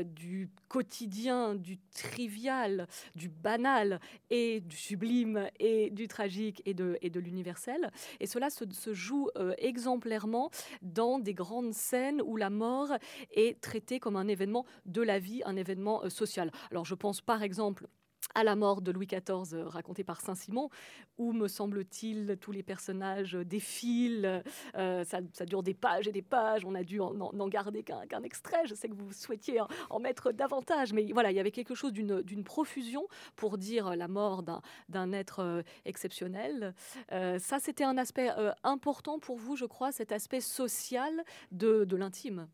du 0.04 0.50
quotidien, 0.68 1.56
du 1.56 1.78
trivial, 1.94 2.88
du 3.16 3.30
banal 3.46 4.00
et 4.32 4.60
du 4.62 4.75
sublime 4.75 5.48
et 5.60 5.92
du 5.92 6.08
tragique 6.08 6.64
et 6.66 6.74
de, 6.74 6.98
et 7.04 7.12
de 7.12 7.20
l'universel. 7.20 7.92
Et 8.20 8.25
cela 8.25 8.50
se, 8.50 8.66
joue 8.94 9.30
euh, 9.38 9.54
exemplairement 9.60 10.50
dans 10.82 11.20
des 11.20 11.36
grandes 11.36 11.74
scènes 11.74 12.24
où 12.25 12.38
la 12.38 12.50
mort 12.50 12.90
est 13.32 13.62
traitée 13.62 14.00
comme 14.00 14.16
un 14.16 14.28
événement 14.28 14.66
de 14.88 15.04
la 15.04 15.20
vie, 15.20 15.44
un 15.46 15.58
événement 15.58 16.04
euh, 16.04 16.10
social. 16.10 16.52
Alors 16.72 16.86
je 16.86 16.96
pense 16.96 17.22
par 17.22 17.44
exemple 17.44 17.88
à 18.34 18.44
la 18.44 18.55
mort 18.55 18.82
de 18.82 18.91
Louis 18.91 19.08
XIV 19.08 19.53
euh, 19.53 19.67
racontée 19.67 20.03
par 20.03 20.22
Saint-Simon, 20.22 20.70
où, 21.17 21.32
me 21.32 21.48
semble-t-il, 21.48 22.38
tous 22.39 22.51
les 22.51 22.63
personnages 22.63 23.34
défilent, 23.34 24.44
euh, 24.75 25.03
ça, 25.03 25.22
dure 25.46 25.63
des 25.63 25.74
pages 25.74 26.08
et 26.08 26.12
des 26.12 26.22
pages, 26.22 26.65
on 26.65 26.75
a 26.75 26.84
dû 26.84 27.00
n'en 27.00 27.48
garder 27.48 27.84
qu'un 27.84 28.24
extrait, 28.24 28.65
je 28.65 28.75
sais 28.75 28.89
que 28.89 28.94
vous 28.94 29.12
souhaitiez 29.13 29.62
en, 29.89 30.00
mettre 30.00 30.32
davantage, 30.32 30.94
mais 30.94 31.12
voilà, 31.13 31.32
il 31.32 31.38
y 31.38 31.39
avait 31.39 31.51
quelque 31.51 31.74
chose 31.74 31.94
d'une 31.94 32.44
profusion 32.44 33.08
pour 33.36 33.58
dire 33.58 33.96
la 33.96 34.08
mort 34.08 34.44
d'un 34.89 35.12
être 35.13 35.39
euh, 35.39 35.62
exceptionnel. 35.86 36.74
ça, 37.10 37.60
c'était 37.60 37.84
un 37.84 37.98
aspect 37.98 38.29
important 38.63 39.20
pour 39.20 39.38
vous, 39.38 39.55
je 39.55 39.65
crois, 39.65 39.91
cet 39.91 40.12
aspect 40.12 40.41
social 40.41 41.24
de 41.51 41.96
l'intime? 41.96 42.48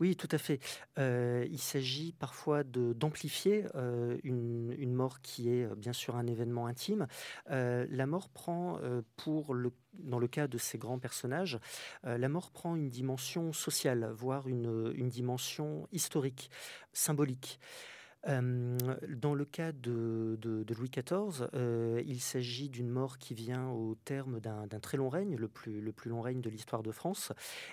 Oui, 0.00 0.16
tout 0.16 0.28
à 0.30 0.38
fait. 0.38 0.60
Euh, 0.98 1.46
il 1.50 1.58
s'agit 1.58 2.12
parfois 2.12 2.62
d'amplifier 2.64 3.64
euh, 3.74 4.18
une, 4.22 4.92
mort 4.92 5.20
qui 5.22 5.48
est 5.48 5.64
euh, 5.64 5.74
bien 5.74 5.92
sûr 5.92 6.16
un 6.16 6.26
événement 6.26 6.66
intime. 6.66 7.06
la 7.48 8.06
mort 8.06 8.28
prend, 8.28 8.78
pour 9.16 9.54
le, 9.54 9.72
dans 9.94 10.18
le 10.18 10.28
cas 10.28 10.46
de 10.46 10.58
ces 10.58 10.78
grands 10.78 10.98
personnages, 10.98 11.58
la 12.04 12.28
mort 12.28 12.50
prend 12.50 12.76
une 12.76 12.90
dimension 12.90 13.52
sociale, 13.52 14.10
voire 14.14 14.48
une 14.48 15.08
dimension 15.08 15.88
historique, 15.92 16.50
symbolique 16.92 17.58
dans 18.24 19.34
le 19.34 19.44
cas 19.44 19.72
de, 19.72 20.38
Louis 20.78 20.90
XIV, 20.90 21.48
il 22.06 22.20
s'agit 22.20 22.68
d'une 22.68 22.88
mort 22.88 23.18
qui 23.18 23.34
vient 23.34 23.68
au 23.70 23.96
terme 24.04 24.40
d'un 24.40 24.80
très 24.80 24.96
long 24.96 25.08
règne, 25.08 25.36
le 25.36 25.48
plus, 25.48 25.82
long 26.06 26.20
règne 26.20 26.40
de 26.40 26.48
l'histoire 26.48 26.82
de 26.82 26.92
France. 26.92 27.32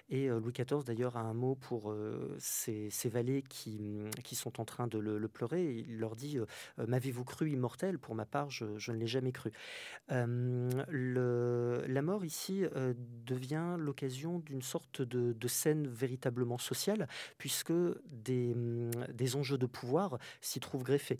Et 0.09 0.27
Louis 0.27 0.53
XIV, 0.53 0.83
d'ailleurs, 0.83 1.17
a 1.17 1.21
un 1.21 1.33
mot 1.33 1.55
pour 1.55 1.93
ces, 2.39 2.89
valets 3.05 3.43
qui, 3.47 3.79
mmh, 3.79 4.09
qui, 4.23 4.35
sont 4.35 4.59
en 4.59 4.65
train 4.65 4.87
de 4.87 4.97
le, 4.97 5.27
pleurer. 5.27 5.83
Il 5.87 5.99
leur 5.99 6.15
dit 6.15 6.39
M'avez-vous 6.77 7.23
cru 7.23 7.51
immortel? 7.51 7.99
Pour 7.99 8.15
ma 8.15 8.25
part, 8.25 8.49
je, 8.49 8.91
ne 8.91 8.97
l'ai 8.97 9.07
jamais 9.07 9.31
cru. 9.31 9.51
La 10.09 12.01
mort, 12.01 12.25
ici, 12.25 12.63
devient 13.25 13.75
l'occasion 13.77 14.39
d'une 14.39 14.61
sorte 14.61 15.01
de, 15.01 15.47
scène 15.47 15.87
véritablement 15.87 16.57
sociale, 16.57 17.07
puisque 17.37 17.73
des, 18.05 18.53
mmh, 18.55 18.91
des 19.13 19.35
enjeux 19.35 19.57
de 19.57 19.65
pouvoir 19.65 20.17
s'y 20.41 20.59
trouve 20.59 20.83
greffé. 20.83 21.19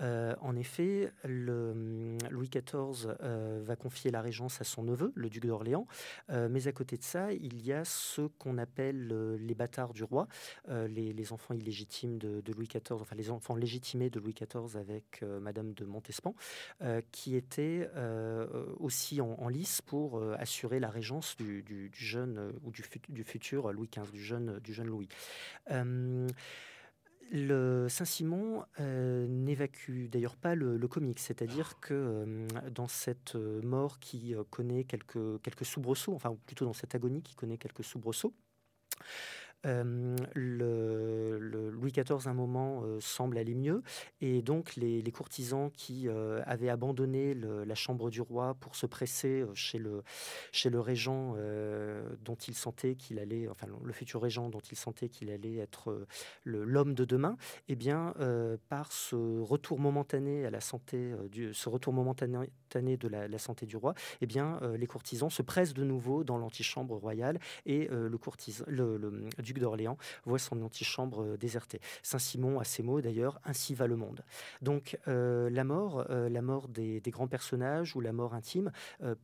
Euh, 0.00 0.34
en 0.40 0.56
effet, 0.56 1.12
hum, 1.24 2.18
Louis 2.30 2.48
XIV 2.48 3.14
euh, 3.22 3.60
va 3.64 3.76
confier 3.76 4.10
la 4.10 4.20
régence 4.20 4.60
à 4.60 4.64
son 4.64 4.82
neveu, 4.82 5.12
le 5.14 5.28
duc 5.28 5.46
d'Orléans, 5.46 5.86
euh, 6.30 6.48
mais 6.50 6.68
à 6.68 6.72
côté 6.72 6.96
de 6.96 7.02
ça, 7.02 7.32
il 7.32 7.64
y 7.64 7.72
a 7.72 7.84
ce 7.84 8.22
qu'on 8.38 8.58
appelle 8.58 9.08
les 9.40 9.54
bâtards 9.54 9.92
du 9.92 10.04
roi, 10.04 10.28
les, 10.68 11.32
enfants 11.32 11.54
illégitimes 11.54 12.18
de, 12.18 12.52
Louis 12.52 12.66
XIV, 12.66 13.00
enfin 13.00 13.14
les 13.14 13.30
enfants 13.30 13.54
légitimés 13.54 14.10
de 14.10 14.18
Louis 14.18 14.34
XIV 14.34 14.76
avec 14.76 15.22
Madame 15.22 15.72
de 15.74 15.84
Montespan, 15.84 16.34
qui 17.12 17.36
étaient 17.36 17.88
aussi 18.78 19.20
en, 19.20 19.48
lice 19.48 19.82
pour 19.82 20.22
assurer 20.34 20.80
la 20.80 20.90
régence 20.90 21.36
du, 21.36 21.90
jeune 21.94 22.52
ou 22.64 22.70
du, 22.70 23.24
futur 23.24 23.72
Louis 23.72 23.88
XV, 23.88 24.12
du 24.60 24.72
jeune 24.72 24.88
Louis. 24.88 25.08
Le 27.32 27.86
Saint-Simon 27.88 28.64
euh, 28.80 29.28
n'évacue 29.28 30.08
d'ailleurs 30.08 30.36
pas 30.36 30.56
le, 30.56 30.76
comique, 30.88 31.20
c'est-à-dire 31.20 31.78
que 31.78 31.94
euh, 31.94 32.46
dans 32.72 32.88
cette 32.88 33.36
euh, 33.36 33.62
mort 33.62 34.00
qui 34.00 34.34
connaît 34.50 34.82
quelques, 34.82 35.40
quelques 35.42 35.64
soubresauts, 35.64 36.14
enfin 36.14 36.36
plutôt 36.46 36.64
dans 36.64 36.72
cette 36.72 36.96
agonie 36.96 37.22
qui 37.22 37.36
connaît 37.36 37.56
quelques 37.56 37.84
soubresauts, 37.84 38.34
le, 39.64 41.38
Louis 41.70 41.92
XIV, 41.92 42.26
un 42.28 42.34
moment, 42.34 42.82
semble 43.00 43.38
aller 43.38 43.54
mieux, 43.54 43.82
et 44.20 44.42
donc 44.42 44.76
les, 44.76 45.02
courtisans 45.10 45.70
qui 45.70 46.08
avaient 46.46 46.68
abandonné 46.68 47.34
la 47.34 47.74
chambre 47.74 48.10
du 48.10 48.20
roi 48.20 48.54
pour 48.54 48.76
se 48.76 48.86
presser 48.86 49.44
chez 49.54 49.78
le, 49.78 50.02
chez 50.52 50.70
le 50.70 50.80
régent 50.80 51.34
dont 52.24 52.36
il 52.36 52.54
sentait 52.54 52.94
qu'il 52.94 53.18
allait, 53.18 53.48
enfin 53.48 53.66
le 53.82 53.92
futur 53.92 54.22
régent 54.22 54.48
dont 54.48 54.60
il 54.60 54.76
sentait 54.76 55.08
qu'il 55.08 55.30
allait 55.30 55.56
être 55.56 56.06
l'homme 56.44 56.94
de 56.94 57.04
demain, 57.04 57.36
eh 57.68 57.76
bien, 57.76 58.14
par 58.68 58.92
ce 58.92 59.40
retour 59.40 59.78
momentané 59.78 60.46
à 60.46 60.50
la 60.50 60.60
santé, 60.60 61.12
ce 61.52 61.68
retour 61.68 61.92
momentané 61.92 62.50
de 62.96 63.08
la, 63.08 63.38
santé 63.38 63.66
du 63.66 63.76
roi, 63.76 63.94
eh 64.20 64.26
bien, 64.26 64.60
les 64.76 64.86
courtisans 64.86 65.30
se 65.30 65.42
pressent 65.42 65.74
de 65.74 65.84
nouveau 65.84 66.24
dans 66.24 66.38
l'antichambre 66.38 66.96
royale 66.96 67.38
et 67.66 67.88
le, 67.88 68.16
courtisan, 68.18 68.64
duc 69.52 69.58
d'Orléans 69.58 69.96
voit 70.24 70.38
son 70.38 70.62
antichambre 70.62 71.36
désertée. 71.36 71.80
Saint-Simon 72.02 72.60
a 72.60 72.64
ces 72.64 72.82
mots 72.82 73.00
d'ailleurs, 73.00 73.40
ainsi 73.44 73.74
va 73.74 73.86
le 73.86 73.96
monde. 73.96 74.24
Donc 74.62 74.98
la 75.06 75.64
mort, 75.64 76.06
la 76.08 76.42
mort 76.42 76.68
des, 76.68 77.00
grands 77.06 77.28
personnages 77.28 77.96
ou 77.96 78.00
la 78.00 78.12
mort 78.12 78.34
intime 78.34 78.70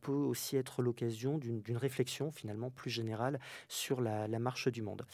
peut 0.01 0.11
aussi 0.11 0.57
être 0.57 0.81
l'occasion 0.81 1.37
d'une 1.37 1.77
réflexion 1.77 2.31
finalement 2.31 2.69
plus 2.69 2.89
générale 2.89 3.39
sur 3.67 4.01
la 4.01 4.39
marche 4.39 4.67
du 4.67 4.81
monde 4.81 5.05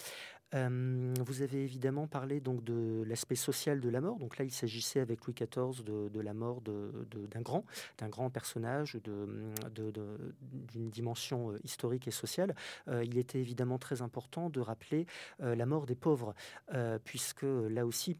vous 0.53 1.41
avez 1.41 1.63
évidemment 1.63 2.07
parlé 2.07 2.39
donc 2.39 2.63
de 2.63 3.03
l'aspect 3.07 3.35
social 3.35 3.79
de 3.79 3.89
la 3.89 4.01
mort. 4.01 4.17
Donc 4.17 4.37
là, 4.37 4.45
il 4.45 4.51
s'agissait 4.51 4.99
avec 4.99 5.25
Louis 5.25 5.33
XIV 5.33 5.83
de, 5.83 6.19
la 6.19 6.33
mort 6.33 6.61
d'un 6.61 7.41
grand, 7.41 7.65
d'un 7.97 8.09
grand 8.09 8.29
personnage 8.29 8.97
d'une 9.03 10.89
dimension 10.89 11.53
historique 11.63 12.07
et 12.07 12.11
sociale. 12.11 12.55
il 12.87 13.17
était 13.17 13.39
évidemment 13.39 13.77
très 13.77 14.01
important 14.01 14.49
de 14.49 14.59
rappeler 14.59 15.07
la 15.39 15.65
mort 15.65 15.85
des 15.85 15.95
pauvres, 15.95 16.33
puisque 17.03 17.43
là 17.43 17.85
aussi, 17.85 18.17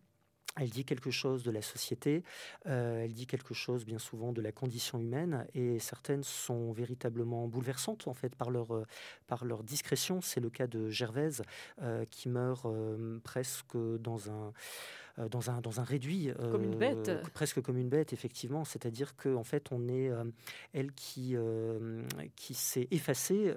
elle 0.55 0.69
dit 0.69 0.85
quelque 0.85 1.11
chose 1.11 1.43
de 1.43 1.51
la 1.51 1.61
société, 1.61 2.23
euh, 2.67 3.03
elle 3.03 3.13
dit 3.13 3.25
quelque 3.25 3.53
chose 3.53 3.85
bien 3.85 3.99
souvent 3.99 4.31
de 4.31 4.41
la 4.41 4.51
condition 4.51 4.99
humaine, 4.99 5.47
et 5.55 5.79
certaines 5.79 6.23
sont 6.23 6.71
véritablement 6.71 7.47
bouleversantes 7.47 8.07
en 8.07 8.13
fait 8.13 8.35
par 8.35 8.51
leur, 8.51 8.73
euh, 8.73 9.63
discrétion. 9.63 10.21
C'est 10.21 10.39
le 10.39 10.49
cas 10.49 10.67
de 10.67 10.89
Gervaise 10.89 11.41
euh, 11.81 12.05
qui 12.09 12.29
meurt 12.29 12.67
presque 13.23 13.75
dans 13.99 14.29
un 14.29 14.53
dans, 15.17 15.49
un, 15.49 15.61
dans 15.61 15.79
un 15.79 15.83
réduit. 15.83 16.31
Comme 16.51 16.63
une 16.63 16.75
bête. 16.75 17.09
Euh, 17.09 17.21
presque 17.33 17.61
comme 17.61 17.77
une 17.77 17.89
bête, 17.89 18.13
effectivement. 18.13 18.63
C'est-à-dire 18.63 19.15
qu'en 19.15 19.35
en 19.35 19.43
fait, 19.43 19.71
on 19.71 19.87
est, 19.87 20.09
euh, 20.09 20.23
elle 20.73 20.91
qui, 20.93 21.35
qui 22.35 22.53
s'est 22.53 22.87
effacée, 22.91 23.53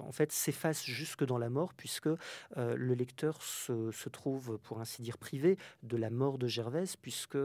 en 0.00 0.12
fait, 0.12 0.32
s'efface 0.32 0.84
jusque 0.84 1.24
dans 1.24 1.38
la 1.38 1.50
mort, 1.50 1.74
puisque 1.74 2.08
le 2.56 2.94
lecteur 2.94 3.42
se, 3.42 3.90
se, 3.90 4.08
trouve, 4.08 4.58
pour 4.58 4.80
ainsi 4.80 5.02
dire, 5.02 5.18
privé 5.18 5.58
de 5.82 5.96
la 5.96 6.10
mort 6.10 6.38
de 6.38 6.46
Gervaise, 6.46 6.96
puisque 6.96 7.38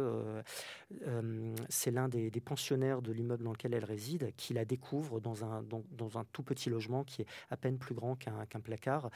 c'est 1.70 1.92
l'un 1.92 2.10
des, 2.10 2.30
des, 2.30 2.42
pensionnaires 2.42 3.02
de 3.02 3.12
l'immeuble 3.12 3.44
dans 3.44 3.52
lequel 3.52 3.74
elle 3.74 3.86
réside 3.86 4.32
qui 4.38 4.54
la 4.54 4.66
découvre 4.66 5.20
dans 5.20 5.44
un, 5.44 5.64
dans, 5.64 5.84
dans 5.92 6.18
un 6.18 6.26
tout 6.32 6.44
petit 6.44 6.70
logement 6.70 7.04
qui 7.04 7.24
est 7.24 7.28
à 7.50 7.58
peine 7.58 7.78
plus 7.78 7.96
grand 7.96 8.16
qu'un 8.16 8.46
qu'un 8.46 8.60
placard, 8.60 9.10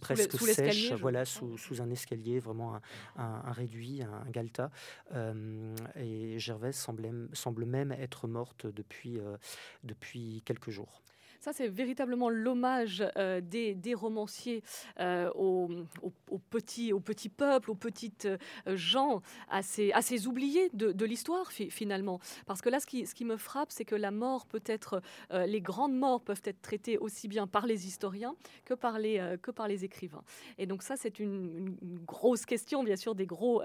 presque 0.00 0.38
sèche, 0.40 0.92
voilà, 0.92 1.24
sous, 1.24 1.56
sous, 1.58 1.80
un 1.80 1.90
escalier, 1.90 2.38
vraiment 2.38 2.74
un 2.74 2.80
un, 3.16 3.27
réduit, 3.46 4.02
un, 4.02 4.30
galta. 4.30 4.70
Euh, 5.12 5.74
et 5.96 6.38
Gervaise 6.38 6.76
semble 6.76 7.64
même 7.64 7.92
être 7.92 8.28
morte 8.28 8.66
depuis, 8.66 9.18
euh, 9.18 9.36
depuis 9.84 10.42
quelques 10.44 10.70
jours. 10.70 11.02
Ça, 11.40 11.52
c'est 11.52 11.68
véritablement 11.68 12.30
l'hommage 12.30 13.04
euh, 13.16 13.40
des, 13.40 13.94
romanciers 13.94 14.62
euh, 14.98 15.30
aux, 15.34 15.68
petits, 16.50 16.92
aux 16.92 17.00
petits 17.00 17.28
peuples, 17.28 17.70
aux 17.70 17.76
petites 17.76 18.26
euh, 18.26 18.76
gens, 18.76 19.22
à 19.48 19.62
ces, 19.62 20.26
oubliés 20.26 20.68
de, 20.72 21.04
l'histoire, 21.04 21.52
finalement. 21.52 22.20
Parce 22.46 22.60
que 22.60 22.68
là, 22.68 22.80
ce 22.80 22.86
qui, 22.86 23.24
me 23.24 23.36
frappe, 23.36 23.70
c'est 23.70 23.84
que 23.84 23.94
la 23.94 24.10
mort 24.10 24.46
peut 24.46 24.62
être, 24.66 25.00
les 25.30 25.60
grandes 25.60 25.94
morts 25.94 26.20
peuvent 26.20 26.42
être 26.44 26.60
traitées 26.60 26.98
aussi 26.98 27.28
bien 27.28 27.46
par 27.46 27.66
les 27.66 27.86
historiens 27.86 28.34
que 28.64 28.74
par 28.74 28.98
les, 28.98 29.36
que 29.40 29.50
par 29.50 29.68
les 29.68 29.84
écrivains. 29.84 30.22
Et 30.58 30.66
donc 30.66 30.82
ça, 30.82 30.96
c'est 30.96 31.18
une, 31.18 31.76
grosse 32.06 32.46
question, 32.46 32.82
bien 32.82 32.96
sûr, 32.96 33.14
des 33.14 33.26
gros, 33.26 33.62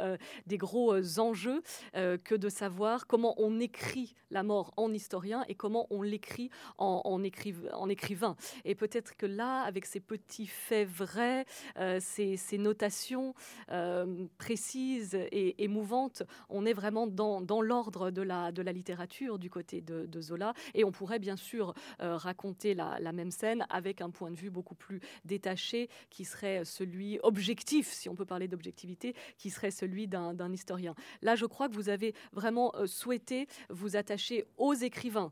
des 0.48 0.58
gros 0.58 1.20
enjeux 1.20 1.62
que 1.94 2.36
de 2.36 2.50
savoir 2.50 3.08
comment 3.08 3.36
on 3.38 3.60
écrit 3.60 4.16
la 4.32 4.44
mort 4.44 4.74
en 4.78 4.94
historien 4.94 5.44
et 5.48 5.56
comment 5.56 5.88
on 5.90 6.02
l'écrit 6.02 6.50
en, 6.78 7.02
en 7.04 7.24
écrivain 7.24 7.63
en 7.74 7.90
écrivain. 7.90 8.36
Et 8.66 8.76
peut-être 8.76 9.16
que 9.16 9.26
là, 9.26 9.62
avec 9.62 9.86
ces 9.86 10.00
petits 10.00 10.48
faits 10.48 10.88
vrais, 10.88 11.46
euh, 11.78 12.00
ces, 12.02 12.58
notations 12.58 13.34
euh, 13.72 14.26
précises 14.38 15.16
et 15.16 15.64
émouvantes, 15.64 16.24
on 16.50 16.66
est 16.66 16.74
vraiment 16.74 17.08
dans, 17.08 17.62
l'ordre 17.62 18.12
de 18.12 18.22
la, 18.22 18.52
littérature 18.52 19.40
du 19.40 19.50
côté 19.50 19.82
de, 19.82 20.22
Zola. 20.22 20.54
Et 20.74 20.84
on 20.84 20.92
pourrait 20.92 21.20
bien 21.20 21.36
sûr 21.36 21.74
euh, 22.02 22.16
raconter 22.16 22.74
la, 22.74 23.12
même 23.12 23.32
scène 23.32 23.66
avec 23.70 24.02
un 24.02 24.10
point 24.10 24.32
de 24.32 24.36
vue 24.36 24.50
beaucoup 24.50 24.76
plus 24.76 25.00
détaché, 25.26 25.90
qui 26.10 26.26
serait 26.26 26.66
celui 26.66 27.20
objectif, 27.24 27.92
si 27.92 28.10
on 28.10 28.16
peut 28.16 28.26
parler 28.26 28.48
d'objectivité, 28.48 29.16
qui 29.38 29.50
serait 29.50 29.72
celui 29.72 30.08
d'un 30.08 30.52
historien. 30.52 30.96
Là, 31.22 31.36
je 31.36 31.46
crois 31.46 31.70
que 31.70 31.76
vous 31.76 31.90
avez 31.90 32.14
vraiment 32.32 32.74
souhaité 32.86 33.48
vous 33.70 33.96
attacher 33.96 34.46
aux 34.58 34.74
écrivains 34.74 35.32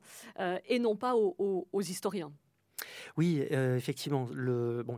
et 0.66 0.80
non 0.80 0.96
pas 0.96 1.16
aux 1.16 1.82
historiens. 1.82 2.21
Oui, 3.18 3.46
euh, 3.52 3.78
effectivement, 3.78 4.30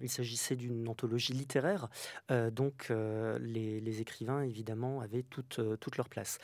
il 0.02 0.10
s'agissait 0.10 0.56
d'une 0.56 0.88
anthologie 0.88 1.34
littéraire, 1.34 1.90
euh, 2.32 2.52
donc 2.52 2.88
euh, 2.90 3.38
les, 3.40 4.02
écrivains, 4.02 4.42
évidemment, 4.42 5.02
avaient 5.02 5.24
toute, 5.24 5.60
leur 5.98 6.10
place. 6.10 6.40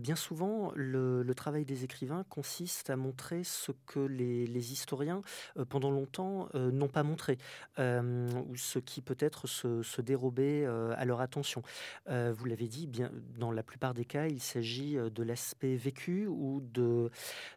bien 0.00 0.16
souvent, 0.16 0.72
le, 0.74 1.32
travail 1.34 1.64
des 1.64 1.84
écrivains 1.84 2.24
consiste 2.28 2.90
à 2.90 2.96
montrer 2.96 3.44
ce 3.44 3.72
que 3.86 4.00
les, 4.00 4.72
historiens, 4.72 5.22
pendant 5.70 5.90
longtemps, 5.90 6.48
n'ont 6.54 6.88
pas 6.88 7.02
montré, 7.02 7.38
ou 7.78 8.56
ce 8.56 8.78
qui 8.78 9.00
peut-être 9.00 9.46
se, 9.46 10.00
dérobait 10.00 10.66
à 10.66 11.04
leur 11.04 11.20
attention. 11.20 11.62
vous 12.06 12.44
l'avez 12.44 12.68
dit, 12.68 12.90
dans 13.38 13.50
la 13.50 13.62
plupart 13.62 13.94
des 13.94 14.04
cas, 14.04 14.26
il 14.26 14.40
s'agit 14.40 14.96
de 14.96 15.22
l'aspect 15.22 15.76
vécu 15.76 16.26
ou 16.26 16.60
de, 16.60 17.10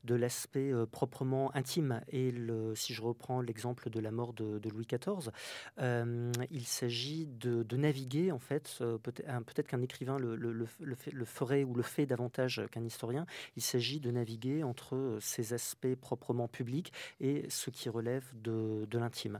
l'aspect 0.07 0.71
proprement 0.91 1.53
intime. 1.55 2.01
Et 2.09 2.33
si 2.75 2.93
je 2.93 3.01
reprends 3.01 3.22
l'exemple 3.41 3.89
de 3.89 3.99
la 3.99 4.11
mort 4.11 4.33
de, 4.33 4.69
Louis 4.69 4.85
XIV, 4.85 5.31
euh, 5.79 6.31
il 6.51 6.65
s'agit 6.65 7.25
de, 7.25 7.63
naviguer, 7.75 8.31
en 8.31 8.39
fait, 8.39 8.77
euh, 8.81 8.97
peut-être 8.97 9.67
qu'un 9.67 9.81
écrivain 9.81 10.17
le, 10.17 10.35
le, 10.35 11.25
ferait 11.25 11.63
ou 11.63 11.73
le 11.73 11.83
fait 11.83 12.05
davantage 12.05 12.61
qu'un 12.71 12.83
historien, 12.83 13.25
il 13.55 13.61
s'agit 13.61 13.99
de 13.99 14.11
naviguer 14.11 14.63
entre 14.63 15.17
ces 15.19 15.53
aspects 15.53 15.95
proprement 15.95 16.47
publics 16.47 16.93
et 17.19 17.45
ce 17.49 17.69
qui 17.69 17.89
relève 17.89 18.25
de, 18.35 18.87
l'intime. 18.93 19.39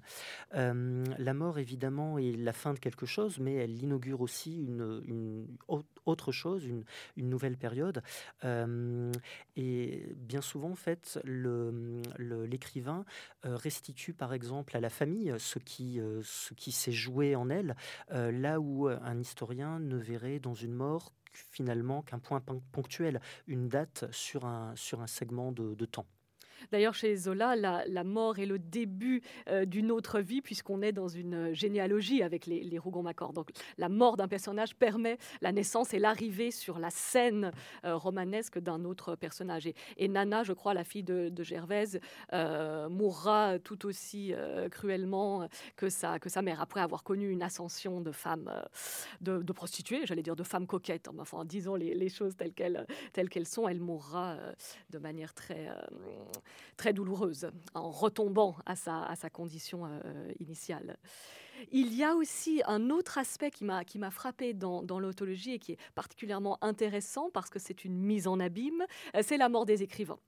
Euh, 0.55 1.03
la 1.17 1.33
mort, 1.33 1.59
évidemment, 1.59 2.17
est 2.17 2.35
la 2.35 2.53
fin 2.53 2.73
de 2.73 2.79
quelque 2.79 3.05
chose, 3.05 3.39
mais 3.39 3.53
elle 3.55 3.81
inaugure 3.81 4.21
aussi 4.21 4.63
une, 4.63 5.47
autre 6.05 6.31
chose, 6.31 6.65
une, 6.65 6.83
nouvelle 7.17 7.57
période. 7.57 8.01
et 9.55 10.15
bien 10.17 10.41
souvent, 10.41 10.71
en 10.71 10.75
fait, 10.75 11.19
l'écrivain 12.19 13.05
reste 13.73 14.13
par 14.13 14.33
exemple 14.33 14.77
à 14.77 14.79
la 14.79 14.89
famille 14.89 15.33
ce 15.39 15.57
qui, 15.57 15.99
euh, 15.99 16.21
ce 16.23 16.53
qui 16.53 16.71
s'est 16.71 16.91
joué 16.91 17.36
en 17.36 17.49
elle, 17.49 17.75
euh, 18.12 18.31
là 18.31 18.59
où 18.59 18.88
un 18.88 19.19
historien 19.19 19.79
ne 19.79 19.97
verrait 19.97 20.39
dans 20.39 20.53
une 20.53 20.73
mort 20.73 21.12
finalement 21.31 22.03
qu'un 22.03 22.19
point 22.19 22.41
ponctuel, 22.71 23.19
une 23.47 23.67
date 23.67 24.05
sur 24.12 24.45
un 24.45 24.75
segment 25.07 25.51
de 25.51 25.86
temps. 25.86 26.05
D'ailleurs, 26.71 26.93
chez 26.93 27.15
Zola, 27.15 27.56
la, 27.56 28.04
mort 28.04 28.39
est 28.39 28.45
le 28.45 28.60
début 28.60 29.21
euh, 29.49 29.65
d'une 29.65 29.91
autre 29.91 30.19
vie, 30.19 30.41
puisqu'on 30.41 30.82
est 30.82 30.91
dans 30.91 31.08
une 31.08 31.54
généalogie 31.54 32.23
avec 32.23 32.45
les, 32.45 32.78
Rougon-Macquart. 32.78 33.34
Donc, 33.34 33.49
la 33.78 33.88
mort 33.88 34.17
d'un 34.17 34.28
personnage 34.28 34.76
permet 34.76 35.17
la 35.41 35.52
naissance 35.52 35.93
et 35.93 35.99
l'arrivée 35.99 36.52
sur 36.52 36.80
la 36.80 36.89
scène 36.89 37.52
euh, 37.86 37.95
romanesque 37.95 38.60
d'un 38.60 38.84
autre 38.84 39.15
personnage. 39.15 39.69
Et, 39.97 40.08
Nana, 40.08 40.43
je 40.43 40.54
crois, 40.54 40.73
la 40.73 40.84
fille 40.84 41.04
de, 41.04 41.32
Gervaise, 41.43 41.99
euh, 42.34 42.89
mourra 42.89 43.60
tout 43.60 43.86
aussi 43.86 44.34
cruellement 44.71 45.47
que 45.76 45.89
sa, 45.89 46.19
mère, 46.41 46.62
après 46.62 46.82
avoir 46.82 47.04
connu 47.04 47.30
une 47.30 47.43
ascension 47.43 48.02
de 48.02 48.12
femme, 48.12 48.52
de, 49.21 49.41
de 49.41 49.54
prostituée, 49.54 50.06
j'allais 50.06 50.23
dire 50.23 50.36
de 50.36 50.43
femme 50.43 50.67
coquette. 50.67 51.10
Enfin, 51.19 51.45
disons 51.45 51.76
les, 51.76 51.93
les 51.93 52.10
choses 52.10 52.36
telles 52.36 53.30
qu'elles 53.30 53.47
sont, 53.47 53.67
elle 53.67 53.80
mourra 53.80 54.38
de 54.89 54.97
manière 54.99 55.34
très 55.34 55.69
très 56.77 56.93
douloureuse 56.93 57.49
en 57.73 57.89
retombant 57.89 58.55
à 58.65 58.75
sa, 58.75 59.03
à 59.03 59.15
sa 59.15 59.29
condition 59.29 59.85
euh, 59.85 60.31
initiale. 60.39 60.97
Il 61.71 61.93
y 61.93 62.03
a 62.03 62.15
aussi 62.15 62.61
un 62.65 62.89
autre 62.89 63.17
aspect 63.17 63.51
qui 63.51 63.63
m'a, 63.63 63.85
qui 63.85 63.99
m'a 63.99 64.11
frappé 64.11 64.53
dans, 64.53 64.81
dans 64.81 64.99
l'autologie 64.99 65.53
et 65.53 65.59
qui 65.59 65.73
est 65.73 65.77
particulièrement 65.95 66.57
intéressant 66.63 67.29
parce 67.31 67.49
que 67.49 67.59
c'est 67.59 67.85
une 67.85 67.95
mise 67.95 68.27
en 68.27 68.39
abîme, 68.39 68.83
euh, 69.15 69.21
c'est 69.23 69.37
la 69.37 69.49
mort 69.49 69.65
des 69.65 69.83
écrivains. 69.83 70.19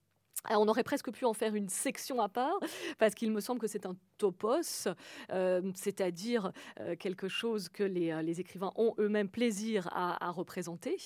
Ah, 0.49 0.59
on 0.59 0.67
aurait 0.67 0.83
presque 0.83 1.11
pu 1.11 1.25
en 1.25 1.33
faire 1.33 1.55
une 1.55 1.69
section 1.69 2.21
à 2.21 2.29
part, 2.29 2.59
parce 2.97 3.15
qu'il 3.15 3.31
me 3.31 3.39
semble 3.39 3.59
que 3.59 3.67
c'est 3.67 3.85
un 3.85 3.95
topos, 4.17 4.87
euh, 5.31 5.71
c'est-à-dire 5.75 6.51
euh, 6.79 6.95
quelque 6.95 7.27
chose 7.27 7.69
que 7.69 7.83
les, 7.83 8.11
euh, 8.11 8.21
écrivains 8.21 8.71
ont 8.75 8.93
eux-mêmes 8.99 9.29
plaisir 9.29 9.87
à, 9.91 10.31
représenter. 10.31 10.97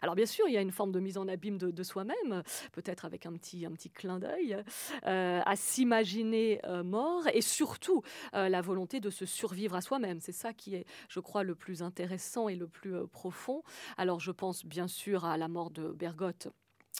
Alors 0.00 0.14
bien 0.14 0.26
sûr, 0.26 0.48
il 0.48 0.54
y 0.54 0.56
a 0.56 0.60
une 0.60 0.72
forme 0.72 0.90
de 0.92 0.98
mise 0.98 1.18
en 1.18 1.28
abîme 1.28 1.58
de, 1.58 1.82
soi-même, 1.82 2.42
peut-être 2.72 3.04
avec 3.04 3.26
un 3.26 3.32
petit, 3.34 3.66
un 3.66 3.72
petit 3.72 3.90
clin 3.90 4.18
d'œil, 4.18 4.56
à 5.04 5.56
s'imaginer 5.56 6.60
mort, 6.84 7.26
et 7.32 7.42
surtout 7.42 8.02
la 8.32 8.60
volonté 8.60 9.00
de 9.00 9.10
se 9.10 9.26
survivre 9.26 9.76
à 9.76 9.80
soi-même. 9.80 10.20
C'est 10.20 10.32
ça 10.32 10.52
qui 10.52 10.74
est, 10.74 10.86
je 11.08 11.20
crois, 11.20 11.44
le 11.44 11.54
plus 11.54 11.82
intéressant 11.82 12.48
et 12.48 12.56
le 12.56 12.66
plus 12.66 13.06
profond. 13.08 13.62
Alors 13.96 14.20
je 14.20 14.32
pense 14.32 14.64
bien 14.64 14.88
sûr 14.88 15.24
à 15.24 15.36
la 15.36 15.48
mort 15.48 15.70
de 15.70 15.88
Bergotte 15.88 16.48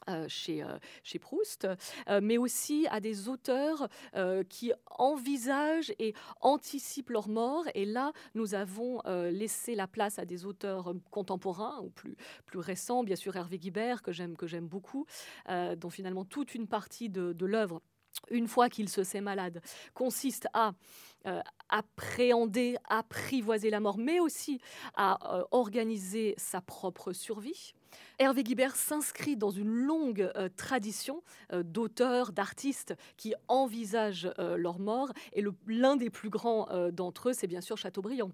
euh, 0.09 0.27
chez, 0.27 0.65
euh, 0.65 0.79
chez, 1.05 1.21
Proust, 1.21 1.69
euh, 2.09 2.21
mais 2.21 2.37
aussi 2.37 2.89
à 2.91 2.99
des 2.99 3.29
auteurs 3.29 3.89
qui 4.49 4.73
envisagent 4.87 5.93
et 5.99 6.15
anticipent 6.41 7.11
leur 7.11 7.29
mort. 7.29 7.65
Et 7.75 7.85
là, 7.85 8.13
nous 8.35 8.55
avons 8.55 9.01
laissé 9.31 9.75
la 9.75 9.87
place 9.87 10.19
à 10.19 10.25
des 10.25 10.45
auteurs 10.45 10.93
contemporains 11.11 11.81
ou 11.83 11.91
plus, 11.91 12.17
récents, 12.55 13.05
bien 13.05 13.17
sûr 13.17 13.37
Hervé 13.37 13.59
Guibert, 13.59 14.03
que 14.03 14.13
j'aime, 14.13 14.35
beaucoup, 14.67 15.07
dont 15.49 15.91
finalement 15.91 16.25
toute 16.25 16.55
une 16.55 16.67
partie 16.67 17.09
de 17.09 17.47
l'œuvre 17.47 17.81
une 18.31 18.47
fois 18.47 18.69
qu'il 18.69 18.89
se 18.89 19.05
sait 19.05 19.21
malade, 19.21 19.63
consiste 19.95 20.47
à 20.53 20.73
appréhender, 21.69 22.77
apprivoiser 22.89 23.71
la 23.71 23.81
mort, 23.81 23.99
mais 23.99 24.21
aussi 24.21 24.61
à 24.97 25.47
organiser 25.51 26.35
sa 26.37 26.61
propre 26.61 27.13
survie. 27.13 27.75
Hervé 28.19 28.43
Guibert 28.45 28.77
s'inscrit 28.77 29.37
dans 29.37 29.51
une 29.51 29.69
longue 29.69 30.31
euh, 30.37 30.49
tradition 30.57 31.23
euh, 31.53 31.63
d'auteurs, 31.63 32.33
d'artistes 32.33 32.95
qui 33.17 33.35
envisagent 33.49 34.31
euh, 34.39 34.57
leur 34.57 34.79
mort. 34.79 35.13
Et 35.33 35.45
l'un 35.67 35.97
des 35.97 36.11
plus 36.11 36.31
grands 36.31 36.69
d'entre 36.93 37.31
eux, 37.31 37.33
c'est 37.33 37.47
bien 37.47 37.61
sûr 37.61 37.77
Chateaubriand 37.77 38.31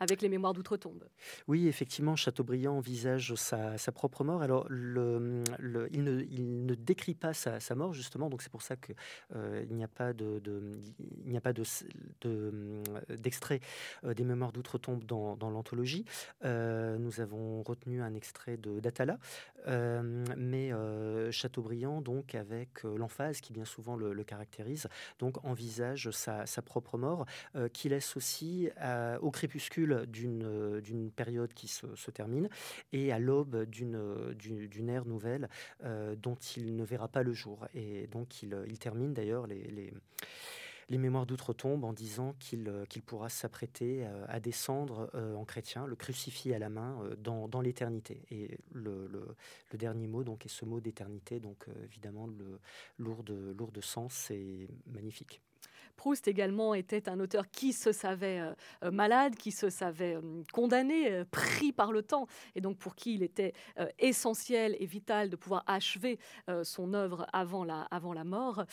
avec 0.00 0.22
les 0.22 0.30
mémoires 0.30 0.54
d'outre-tombe. 0.54 1.04
Oui, 1.46 1.68
effectivement, 1.68 2.16
Chateaubriand 2.16 2.76
envisage 2.76 3.34
sa, 3.34 3.76
propre 3.92 4.24
mort. 4.24 4.40
Alors, 4.40 4.66
il, 4.70 6.04
ne, 6.04 6.74
décrit 6.74 7.14
pas 7.14 7.34
sa, 7.34 7.74
mort, 7.74 7.92
justement, 7.92 8.30
donc 8.30 8.40
c'est 8.40 8.50
pour 8.50 8.62
ça 8.62 8.76
qu'il 8.76 8.94
euh, 9.36 9.64
n'y 9.66 9.84
a 9.84 9.88
pas 9.88 10.14
de, 10.14 10.40
il 11.26 11.40
pas 11.40 11.52
de, 11.52 11.62
d'extrait 13.10 13.60
euh, 14.04 14.14
des 14.14 14.24
mémoires 14.24 14.52
d'outre-tombe 14.52 15.04
dans, 15.04 15.36
l'anthologie. 15.50 16.06
Euh, 16.44 16.96
nous 16.96 17.20
avons 17.20 17.62
retenu 17.62 18.02
un 18.02 18.14
extrait 18.14 18.56
d'Atala, 18.56 19.18
mais 20.36 20.70
Chateaubriand, 21.30 22.00
donc, 22.00 22.34
avec 22.34 22.82
l'emphase 22.84 23.42
qui 23.42 23.52
bien 23.52 23.66
souvent 23.66 23.96
le, 23.96 24.24
caractérise, 24.24 24.86
donc 25.18 25.44
envisage 25.44 26.10
sa, 26.10 26.46
sa 26.46 26.62
propre 26.62 26.96
mort, 26.96 27.26
qui 27.74 27.90
laisse 27.90 28.16
aussi 28.16 28.70
au 29.20 29.30
crépuscule 29.30 29.89
euh, 29.92 30.80
d'une 30.80 31.10
période 31.10 31.52
qui 31.54 31.68
se, 31.68 32.10
termine 32.10 32.48
et 32.92 33.12
à 33.12 33.18
l'aube 33.18 33.64
d'une 33.64 34.88
ère 34.88 35.04
nouvelle 35.04 35.48
euh, 35.84 36.16
dont 36.16 36.36
il 36.56 36.76
ne 36.76 36.84
verra 36.84 37.08
pas 37.08 37.22
le 37.22 37.32
jour. 37.32 37.66
Et 37.74 38.06
donc 38.08 38.42
il, 38.42 38.78
termine 38.78 39.14
d'ailleurs 39.14 39.46
les, 39.46 39.92
les 40.88 40.98
mémoires 40.98 41.26
d'outre-tombe 41.26 41.84
en 41.84 41.92
disant 41.92 42.34
qu'il 42.38 42.64
pourra 43.06 43.28
s'apprêter 43.28 44.04
euh, 44.04 44.24
à 44.28 44.40
descendre 44.40 45.10
en 45.14 45.44
chrétien, 45.44 45.86
le 45.86 45.96
crucifié 45.96 46.54
à 46.54 46.58
la 46.58 46.68
main, 46.68 46.98
dans, 47.18 47.48
dans 47.48 47.60
l'éternité. 47.60 48.22
Et 48.30 48.58
le, 48.72 49.06
le, 49.06 49.78
dernier 49.78 50.06
mot 50.06 50.24
donc, 50.24 50.46
est 50.46 50.50
ce 50.50 50.64
mot 50.64 50.80
d'éternité, 50.80 51.40
donc 51.40 51.66
évidemment 51.84 52.26
le, 52.26 52.58
lourd, 52.98 53.22
de, 53.22 53.54
lourd 53.56 53.72
de 53.72 53.80
sens 53.80 54.30
et 54.30 54.68
magnifique. 54.86 55.40
Proust 55.96 56.28
également 56.28 56.74
était 56.74 57.08
un 57.08 57.20
auteur 57.20 57.50
qui 57.50 57.72
se 57.72 57.92
savait 57.92 58.40
euh, 58.40 58.52
euh, 58.84 58.90
malade, 58.90 59.36
qui 59.36 59.50
se 59.50 59.70
savait 59.70 60.16
euh, 60.16 60.42
condamné, 60.52 61.24
pris 61.30 61.72
par 61.72 61.92
le 61.92 62.02
temps, 62.02 62.26
et 62.54 62.60
donc 62.60 62.78
pour 62.78 62.94
qui 62.94 63.14
il 63.14 63.22
était 63.22 63.52
essentiel 63.98 64.76
et 64.78 64.86
vital 64.86 65.30
de 65.30 65.36
pouvoir 65.36 65.64
achever 65.66 66.18
son 66.62 66.94
œuvre 66.94 67.26
avant 67.32 67.64
la, 67.64 68.24
mort. 68.24 68.64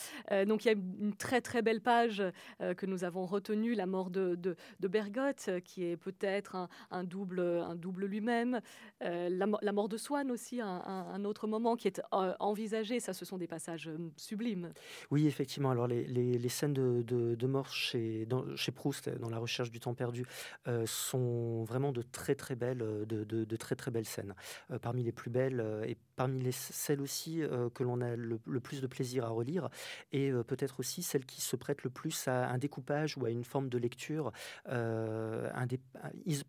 donc 0.46 0.66
il 0.66 0.68
y 0.68 0.72
a 0.72 0.74
une 0.74 1.16
très 1.16 1.42
très 1.42 1.62
belle 1.62 1.82
page 1.82 2.24
que 2.60 2.86
nous 2.86 3.04
avons 3.04 3.26
retenue, 3.26 3.74
la 3.74 3.86
mort 3.86 4.10
de, 4.10 4.56
Bergotte, 4.80 5.50
qui 5.64 5.84
est 5.84 5.98
peut-être 5.98 6.68
un, 6.92 7.04
double, 7.04 7.66
lui-même. 8.06 8.62
La, 9.02 9.74
mort 9.74 9.90
de 9.90 9.98
Swann 9.98 10.32
aussi, 10.32 10.62
un, 10.62 11.26
autre 11.26 11.48
moment 11.48 11.76
qui 11.76 11.88
est 11.88 12.02
envisagé. 12.12 13.00
Ça, 13.00 13.14
ce 13.14 13.26
sont 13.26 13.38
des 13.38 13.48
passages 13.48 13.90
sublimes. 14.16 14.72
Oui, 15.12 15.28
effectivement. 15.28 15.72
Alors 15.72 15.88
les 15.88 16.50
scènes 16.50 16.74
de 16.74 17.07
de, 17.08 17.48
mort 17.48 17.72
chez, 17.72 18.28
Proust, 18.76 19.10
dans 19.10 19.30
la 19.30 19.40
recherche 19.40 19.72
du 19.72 19.80
temps 19.80 19.94
perdu, 19.94 20.26
euh, 20.68 20.86
sont 20.86 21.64
vraiment 21.64 21.92
de 21.92 22.02
très 22.02 22.36
très 22.36 22.56
belles, 22.56 22.82
euh, 22.82 23.06
de, 23.06 23.56
très 23.56 23.76
très 23.76 23.92
belles 23.92 24.06
scènes. 24.06 24.36
Euh, 24.72 24.80
parmi 24.80 25.04
les 25.04 25.12
plus 25.12 25.32
belles 25.32 25.64
et 25.88 25.98
parmi 26.16 26.42
les, 26.42 26.52
celles 26.52 27.02
aussi 27.02 27.42
que 27.74 27.84
l'on 27.84 28.02
a 28.02 28.16
le, 28.16 28.38
plus 28.60 28.82
de 28.82 28.88
plaisir 28.88 29.26
à 29.26 29.30
relire, 29.30 29.70
et 30.12 30.32
peut-être 30.48 30.80
aussi 30.80 31.04
celles 31.04 31.26
qui 31.26 31.42
se 31.42 31.56
prêtent 31.56 31.84
le 31.84 31.90
plus 31.90 32.28
à 32.28 32.50
un 32.50 32.58
découpage 32.58 33.18
ou 33.18 33.26
à 33.26 33.30
une 33.30 33.44
forme 33.44 33.70
de 33.70 33.78
lecture, 33.78 34.32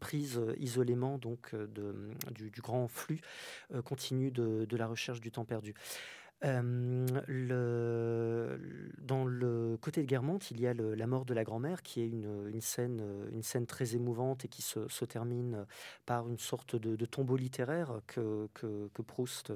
prise 0.01 0.40
isolément 0.59 1.18
donc 1.18 1.55
de, 1.55 1.94
du, 2.31 2.61
grand 2.61 2.88
flux 2.88 3.21
continu 3.85 4.31
de, 4.31 4.64
de 4.64 4.77
la 4.77 4.87
recherche 4.87 5.21
du 5.21 5.31
temps 5.31 5.44
perdu 5.44 5.75
dans 6.42 7.14
le 9.24 9.77
côté 9.81 10.03
de 10.03 10.07
Guermantes, 10.07 10.51
il 10.51 10.61
y 10.61 10.66
a 10.66 10.74
la 10.74 11.07
mort 11.07 11.24
de 11.24 11.35
la 11.35 11.44
grand-mère, 11.44 11.83
qui 11.83 12.01
est 12.03 12.09
une, 12.09 12.61
scène, 12.61 13.66
très 13.66 13.94
émouvante 13.94 14.44
et 14.44 14.48
qui 14.48 14.62
se, 14.62 15.05
termine 15.05 15.66
par 16.07 16.29
une 16.29 16.38
sorte 16.38 16.77
de, 16.77 17.07
tombeau 17.07 17.37
littéraire 17.37 18.01
que 18.07 18.48
Proust 19.07 19.53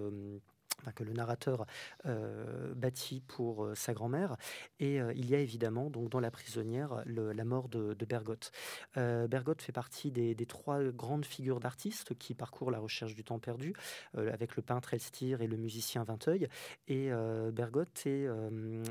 que 0.90 1.04
le 1.04 1.12
narrateur 1.12 1.66
euh, 2.06 2.74
bâtit 2.74 3.20
pour 3.20 3.64
euh, 3.64 3.74
sa 3.76 3.94
grand-mère. 3.94 4.36
Et 4.80 5.00
euh, 5.00 5.12
il 5.14 5.30
y 5.30 5.34
a 5.36 5.38
évidemment, 5.38 5.90
donc, 5.90 6.08
dans 6.08 6.18
La 6.18 6.30
prisonnière, 6.30 7.02
la 7.06 7.44
mort 7.44 7.68
de, 7.68 7.94
Bergotte. 8.08 8.52
Bergotte 8.96 9.62
fait 9.62 9.72
partie 9.72 10.10
des, 10.10 10.34
trois 10.46 10.82
grandes 10.82 11.24
figures 11.24 11.60
d'artistes 11.60 12.14
qui 12.14 12.34
parcourent 12.34 12.70
la 12.70 12.78
recherche 12.78 13.14
du 13.14 13.24
temps 13.24 13.38
perdu, 13.38 13.74
avec 14.14 14.56
le 14.56 14.62
peintre 14.62 14.94
Elstir 14.94 15.42
et 15.42 15.46
le 15.46 15.56
musicien 15.56 16.04
Vinteuil. 16.04 16.48
Et 16.88 17.10
Bergotte 17.52 18.06
est 18.06 18.28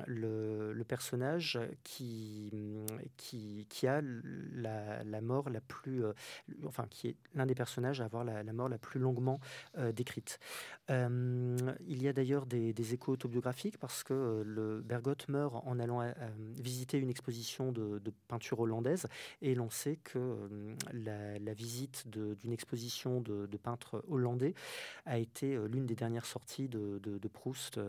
le, 0.08 0.84
personnage 0.88 1.60
qui, 1.84 2.52
qui 3.17 3.88
a 3.88 4.02
la, 4.02 5.22
mort 5.22 5.50
la 5.50 5.62
plus. 5.62 6.04
enfin, 6.65 6.86
qui 6.89 7.10
est 7.10 7.15
l'un 7.34 7.46
des 7.46 7.56
personnages 7.56 8.02
à 8.02 8.06
avoir 8.06 8.24
la, 8.24 8.44
mort 8.54 8.70
la 8.70 8.78
plus 8.78 9.00
longuement 9.00 9.39
décrite. 9.94 10.39
Il 11.88 12.01
y 12.01 12.07
a 12.07 12.13
d'ailleurs 12.13 12.45
des, 12.45 12.93
échos 12.93 13.13
autobiographiques 13.13 13.77
parce 13.77 14.03
que 14.03 14.13
euh, 14.13 14.81
Bergotte 14.84 15.27
meurt 15.29 15.55
en 15.65 15.79
allant 15.79 16.01
euh, 16.01 16.12
visiter 16.60 16.97
une 16.97 17.10
exposition 17.10 17.71
de, 17.71 18.01
peinture 18.27 18.60
hollandaise 18.60 19.07
et 19.41 19.55
l'on 19.55 19.69
sait 19.69 19.97
que 20.03 20.17
euh, 20.19 20.75
la, 20.93 21.53
visite 21.53 22.05
d'une 22.07 22.51
exposition 22.51 23.21
de, 23.21 23.47
peintres 23.57 24.03
hollandais 24.10 24.53
a 25.05 25.17
été 25.17 25.57
l'une 25.67 25.86
des 25.86 25.95
dernières 25.95 26.25
sorties 26.25 26.67
de, 26.67 26.99
de 27.03 27.27
Proust 27.27 27.79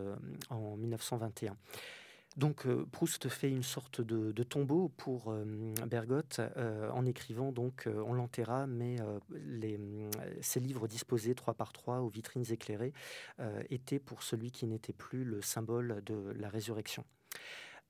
en 0.49 0.75
1921. 0.77 1.55
Donc 2.37 2.65
euh, 2.65 2.85
Proust 2.91 3.29
fait 3.29 3.49
une 3.49 3.63
sorte 3.63 4.01
de, 4.01 4.43
tombeau 4.43 4.91
pour 4.97 5.31
euh, 5.31 5.45
Bergotte 5.87 6.41
euh, 6.57 6.89
en 6.91 7.05
écrivant 7.05 7.51
donc 7.51 7.87
on 7.87 8.13
l'enterra, 8.13 8.67
mais 8.67 8.97
les, 9.29 9.79
ces 10.41 10.59
livres 10.59 10.87
disposés 10.87 11.35
trois 11.35 11.53
par 11.53 11.73
trois 11.73 11.99
aux 11.99 12.09
vitrines 12.09 12.51
éclairées 12.51 12.93
étaient 13.69 13.99
pour 13.99 14.23
celui 14.23 14.51
qui 14.51 14.65
n'était 14.67 14.93
plus 14.93 15.23
le 15.23 15.41
symbole 15.41 16.01
de 16.05 16.33
la 16.37 16.49
résurrection 16.49 17.05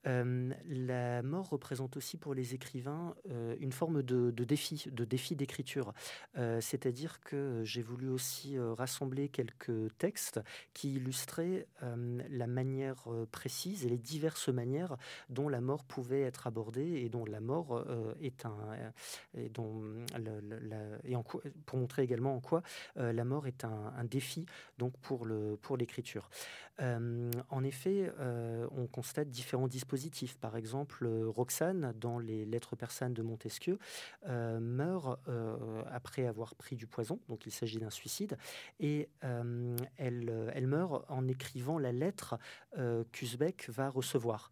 la 0.04 1.22
mort 1.22 1.48
représente 1.48 1.96
aussi 1.96 2.16
pour 2.16 2.34
les 2.34 2.54
écrivains 2.54 3.14
une 3.58 3.72
forme 3.72 4.02
de, 4.02 4.30
défi, 4.30 4.84
de 4.90 5.04
défi 5.04 5.34
d'écriture. 5.36 5.92
C'est-à-dire 6.34 7.20
que 7.20 7.62
j'ai 7.64 7.82
voulu 7.82 8.08
aussi 8.08 8.58
rassembler 8.58 9.28
quelques 9.28 9.96
textes 9.98 10.40
qui 10.74 10.94
illustraient 10.94 11.66
la 11.80 12.46
manière 12.46 13.04
précise 13.30 13.86
et 13.86 13.88
les 13.88 13.98
diverses 13.98 14.48
manières 14.48 14.96
dont 15.30 15.48
la 15.48 15.60
mort 15.60 15.84
pouvait 15.84 16.22
être 16.22 16.46
abordée 16.46 17.02
et 17.04 17.08
dont 17.08 17.24
la 17.24 17.40
mort 17.40 17.84
est 18.20 18.44
un 18.44 18.54
et 19.36 19.50
pour 21.66 21.78
montrer 21.78 22.02
également 22.02 22.36
en 22.36 22.40
quoi 22.40 22.62
la 22.96 23.24
mort 23.24 23.46
est 23.46 23.64
un, 23.64 23.92
un, 23.96 24.04
défi 24.04 24.46
donc 24.78 24.96
pour 24.98 25.24
le 25.24 25.56
pour 25.62 25.76
l'écriture. 25.76 26.28
en 26.78 27.64
effet, 27.64 28.12
on 28.76 28.86
constate 28.86 29.28
différents 29.28 29.68
dispositifs 29.68 29.93
Par 30.40 30.56
exemple, 30.56 31.06
Roxane, 31.26 31.94
dans 32.00 32.18
les 32.18 32.44
Lettres 32.44 32.76
persanes 32.76 33.14
de 33.14 33.22
Montesquieu, 33.22 33.78
meurt 34.26 35.20
après 35.90 36.26
avoir 36.26 36.54
pris 36.54 36.76
du 36.76 36.86
poison, 36.86 37.18
donc 37.28 37.46
il 37.46 37.52
s'agit 37.52 37.78
d'un 37.78 37.90
suicide, 37.90 38.36
et 38.80 39.08
elle, 39.96 40.52
elle 40.54 40.66
meurt 40.66 41.04
en 41.08 41.28
écrivant 41.28 41.78
la 41.78 41.92
lettre 41.92 42.38
qu'Uzbek 43.12 43.68
va 43.70 43.88
recevoir 43.88 44.50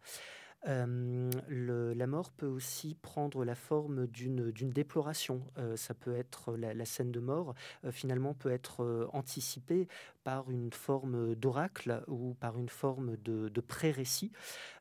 la 0.65 2.07
mort 2.07 2.31
peut 2.31 2.47
aussi 2.47 2.95
prendre 3.01 3.43
la 3.43 3.55
forme 3.55 4.07
d'une 4.07 4.69
déploration. 4.71 5.41
ça 5.75 5.93
peut 5.93 6.15
être 6.15 6.55
la, 6.55 6.85
scène 6.85 7.11
de 7.11 7.19
mort, 7.19 7.53
finalement, 7.91 8.33
peut 8.33 8.51
être 8.51 9.09
anticipée 9.13 9.87
par 10.23 10.49
une 10.49 10.71
forme 10.71 11.35
d'oracle 11.35 12.03
ou 12.07 12.33
par 12.35 12.57
une 12.57 12.69
forme 12.69 13.17
de, 13.17 13.61
pré-récit. 13.61 14.31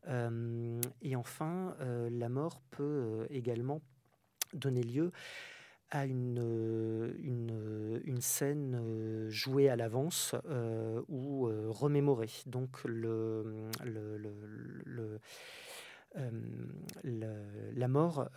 et 0.09 1.17
enfin, 1.17 1.77
la 1.81 2.29
mort 2.29 2.61
peut 2.71 3.27
également 3.31 3.81
donner 4.55 4.83
lieu 4.83 5.13
à 5.91 6.07
une, 6.07 7.13
une, 7.23 8.21
scène 8.21 9.29
jouée 9.29 9.69
à 9.69 9.77
l'avance 9.77 10.35
ou 11.09 11.49
remémorée. 11.69 12.31
Donc 12.47 12.83
le, 12.85 13.69
le, 13.85 14.17
le 14.87 15.21
la 16.15 17.89
mort 17.89 18.29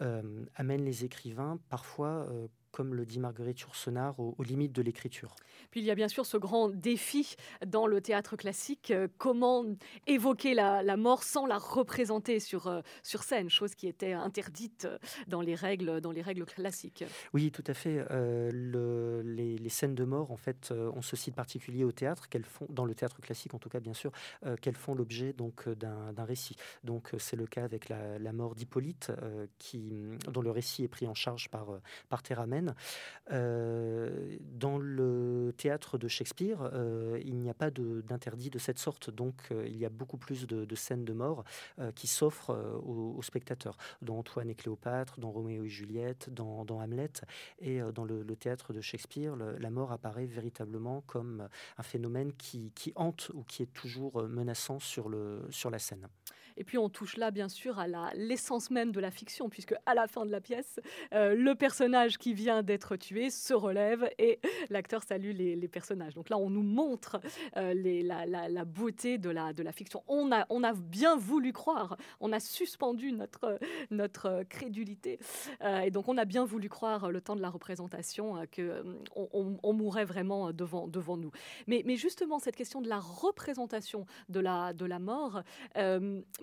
amène 0.55 0.85
les 0.85 1.03
écrivains 1.03 1.59
parfois 1.69 2.27
comme 2.75 2.93
le 2.93 3.05
dit 3.05 3.19
Marguerite 3.19 3.61
Yourcenar, 3.61 4.19
aux, 4.19 4.35
limites 4.43 4.73
de 4.73 4.81
l'écriture. 4.81 5.33
Puis 5.71 5.79
il 5.79 5.85
y 5.85 5.91
a 5.91 5.95
bien 5.95 6.09
sûr 6.09 6.25
ce 6.25 6.35
grand 6.35 6.67
défi 6.67 7.37
dans 7.65 7.87
le 7.87 8.01
théâtre 8.01 8.35
classique, 8.35 8.91
euh, 8.91 9.07
comment 9.17 9.63
évoquer 10.07 10.53
la, 10.53 10.97
mort 10.97 11.23
sans 11.23 11.45
la 11.45 11.57
représenter 11.57 12.41
sur, 12.41 12.67
euh, 12.67 12.81
sur 13.01 13.23
scène, 13.23 13.49
chose 13.49 13.75
qui 13.75 13.87
était 13.87 14.11
interdite 14.11 14.89
dans 15.27 15.39
les 15.39 15.55
règles, 15.55 16.01
dans 16.01 16.11
les 16.11 16.21
règles 16.21 16.43
classiques. 16.43 17.05
Oui, 17.33 17.49
tout 17.49 17.63
à 17.65 17.73
fait. 17.73 18.05
Euh, 18.11 18.51
le, 18.51 19.21
les, 19.21 19.69
scènes 19.69 19.95
de 19.95 20.03
mort, 20.03 20.31
en 20.31 20.37
fait, 20.37 20.71
ont 20.71 21.01
ce 21.01 21.15
site 21.15 21.35
particulier 21.35 21.85
au 21.85 21.93
théâtre, 21.93 22.27
qu'elles 22.27 22.43
font, 22.43 22.67
dans 22.69 22.85
le 22.85 22.93
théâtre 22.93 23.21
classique 23.21 23.53
en 23.53 23.59
tout 23.59 23.69
cas, 23.69 23.79
bien 23.79 23.93
sûr, 23.93 24.11
qu'elles 24.61 24.75
font 24.75 24.95
l'objet 24.95 25.31
donc 25.31 25.69
d'un 25.69 26.25
récit. 26.25 26.55
Donc 26.83 27.11
c'est 27.19 27.35
le 27.37 27.47
cas 27.47 27.63
avec 27.63 27.87
la, 27.87 28.33
mort 28.33 28.53
d'Hippolyte, 28.55 29.11
qui 29.59 29.93
dont 30.31 30.41
le 30.41 30.51
récit 30.51 30.83
est 30.83 30.87
pris 30.89 31.07
en 31.07 31.13
charge 31.13 31.49
par, 31.49 31.67
par 32.09 32.21
Théramène 32.21 32.64
euh, 33.31 34.37
dans 34.41 34.77
le 34.77 35.53
théâtre 35.57 35.97
de 35.97 36.07
Shakespeare, 36.07 36.69
euh, 36.73 37.19
il 37.23 37.37
n'y 37.37 37.49
a 37.49 37.53
pas 37.53 37.71
d'interdit 37.71 38.49
de, 38.49 38.59
cette 38.59 38.79
sorte, 38.79 39.09
donc 39.09 39.35
euh, 39.51 39.65
il 39.67 39.77
y 39.77 39.85
a 39.85 39.89
beaucoup 39.89 40.17
plus 40.17 40.45
de, 40.45 40.75
scènes 40.75 41.05
de 41.05 41.13
mort 41.13 41.43
qui 41.95 42.07
s'offrent 42.07 42.51
aux, 42.85 43.21
spectateurs, 43.21 43.77
dans 44.01 44.17
Antoine 44.17 44.49
et 44.49 44.55
Cléopâtre, 44.55 45.19
dans 45.19 45.31
Roméo 45.31 45.63
et 45.63 45.69
Juliette, 45.69 46.29
dans, 46.29 46.65
Hamlet, 46.69 47.11
et 47.59 47.79
dans 47.93 48.03
le, 48.03 48.23
théâtre 48.35 48.73
de 48.73 48.81
Shakespeare, 48.81 49.35
la 49.35 49.69
mort 49.69 49.91
apparaît 49.93 50.25
véritablement 50.25 51.01
comme 51.07 51.47
un 51.77 51.83
phénomène 51.83 52.33
qui, 52.33 52.71
hante 52.95 53.31
ou 53.33 53.43
qui 53.43 53.63
est 53.63 53.73
toujours 53.73 54.23
menaçant 54.27 54.79
sur 54.79 55.09
la 55.09 55.79
scène. 55.79 56.07
Et 56.57 56.63
puis 56.63 56.77
on 56.77 56.89
touche 56.89 57.17
là, 57.17 57.31
bien 57.31 57.49
sûr, 57.49 57.79
à 57.79 57.87
l'essence 58.15 58.71
même 58.71 58.91
de 58.91 58.99
la 58.99 59.11
fiction, 59.11 59.49
puisque 59.49 59.75
à 59.85 59.93
la 59.93 60.07
fin 60.07 60.25
de 60.25 60.31
la 60.31 60.41
pièce, 60.41 60.79
euh, 61.13 61.35
le 61.35 61.55
personnage 61.55 62.17
qui 62.17 62.33
vient 62.33 62.63
d'être 62.63 62.95
tué 62.95 63.29
se 63.29 63.53
relève 63.53 64.09
et 64.17 64.39
l'acteur 64.69 65.03
salue 65.03 65.31
les, 65.31 65.67
personnages. 65.67 66.13
Donc 66.13 66.29
là, 66.29 66.37
on 66.37 66.49
nous 66.49 66.61
montre 66.61 67.19
euh, 67.57 67.73
la, 67.73 68.65
beauté 68.65 69.17
de 69.17 69.29
la, 69.29 69.51
de 69.51 69.63
la 69.63 69.71
fiction. 69.71 70.03
On 70.07 70.31
a, 70.31 70.45
on 70.49 70.63
a 70.63 70.73
bien 70.73 71.17
voulu 71.17 71.51
croire, 71.53 71.97
on 72.19 72.31
a 72.31 72.39
suspendu 72.39 73.11
notre, 73.11 73.59
notre 73.89 74.43
crédulité. 74.47 75.19
Euh, 75.61 75.79
et 75.79 75.91
donc 75.91 76.07
on 76.07 76.17
a 76.17 76.25
bien 76.25 76.45
voulu 76.45 76.69
croire 76.69 77.11
le 77.11 77.19
temps 77.19 77.35
de 77.35 77.41
la 77.41 77.49
représentation 77.49 78.35
qu'on 78.55 79.59
on, 79.63 79.73
mourrait 79.73 80.05
vraiment 80.05 80.53
devant, 80.53 80.87
devant 80.87 81.17
nous. 81.17 81.31
Mais, 81.67 81.81
mais 81.85 81.97
justement, 81.97 82.39
cette 82.39 82.55
question 82.55 82.81
de 82.81 82.87
la 82.87 82.99
représentation 82.99 84.05
de 84.29 84.39
la, 84.39 84.73
de 84.73 84.85
la 84.85 84.99
mort, 84.99 85.41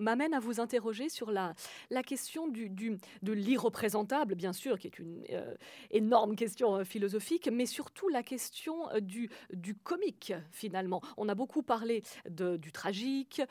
m'amène 0.03 0.33
à 0.33 0.39
vous 0.39 0.59
interroger 0.59 1.09
sur 1.09 1.31
la, 1.31 1.55
la 1.89 2.03
question 2.03 2.47
du, 2.47 2.69
du 2.69 2.97
de 3.21 3.33
l'irreprésentable, 3.33 4.35
bien 4.35 4.53
sûr, 4.53 4.77
qui 4.77 4.87
est 4.87 4.99
une 4.99 5.23
euh, 5.31 5.55
énorme 5.91 6.35
question 6.35 6.75
euh, 6.75 6.83
philosophique, 6.83 7.49
mais 7.51 7.65
surtout 7.65 8.09
la 8.09 8.23
question 8.23 8.89
euh, 8.91 8.99
du, 8.99 9.29
du 9.51 9.75
comique, 9.75 10.33
finalement. 10.51 11.01
On 11.17 11.29
a 11.29 11.35
beaucoup 11.35 11.63
parlé 11.63 12.03
de, 12.29 12.57
du 12.57 12.71
tragique, 12.71 13.41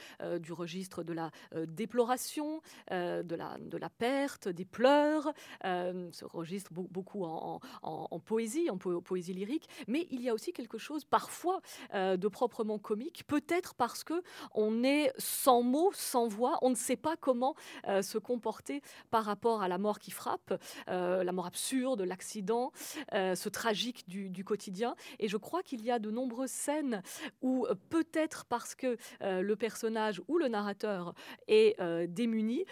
du 0.40 0.52
registre 0.52 1.02
de 1.02 1.12
la 1.12 1.30
déploration, 1.66 2.60
de, 2.90 3.34
la, 3.34 3.56
de 3.58 3.78
la 3.78 3.88
perte, 3.88 4.48
des 4.48 4.64
pleurs, 4.64 5.32
ce 5.62 6.24
registre 6.24 6.72
beaucoup 6.72 7.24
en, 7.24 7.60
en, 7.82 8.08
en 8.10 8.18
poésie, 8.20 8.68
en 8.70 8.76
poésie 8.76 9.32
lyrique, 9.32 9.68
mais 9.88 10.06
il 10.10 10.20
y 10.22 10.28
a 10.28 10.34
aussi 10.34 10.52
quelque 10.52 10.78
chose 10.78 11.04
parfois 11.04 11.60
de 11.94 12.28
proprement 12.28 12.78
comique, 12.78 13.24
peut-être 13.26 13.74
parce 13.74 14.04
que 14.04 14.22
on 14.54 14.84
est 14.84 15.12
sans 15.18 15.62
mots, 15.62 15.92
sans 15.94 16.28
voix 16.28 16.41
on 16.62 16.70
ne 16.70 16.74
sait 16.74 16.96
pas 16.96 17.16
comment 17.16 17.54
euh, 17.88 18.02
se 18.02 18.18
comporter 18.18 18.82
par 19.10 19.24
rapport 19.24 19.62
à 19.62 19.68
la 19.68 19.78
mort 19.78 19.98
qui 19.98 20.10
frappe, 20.10 20.54
euh, 20.88 21.24
la 21.24 21.32
mort 21.32 21.46
absurde, 21.46 22.02
l'accident, 22.02 22.72
euh, 23.14 23.34
ce 23.34 23.48
tragique 23.48 24.08
du, 24.08 24.44
quotidien. 24.44 24.96
Et 25.18 25.28
je 25.28 25.36
crois 25.36 25.62
qu'il 25.62 25.82
y 25.82 25.90
a 25.90 25.98
de 25.98 26.10
nombreuses 26.10 26.50
scènes 26.50 27.02
où 27.42 27.66
peut-être 27.90 28.44
parce 28.44 28.74
que 28.74 28.96
le 29.20 29.54
personnage 29.54 30.20
ou 30.26 30.38
le 30.38 30.48
narrateur 30.48 31.14
est 31.46 31.76
démuni, 32.08 32.64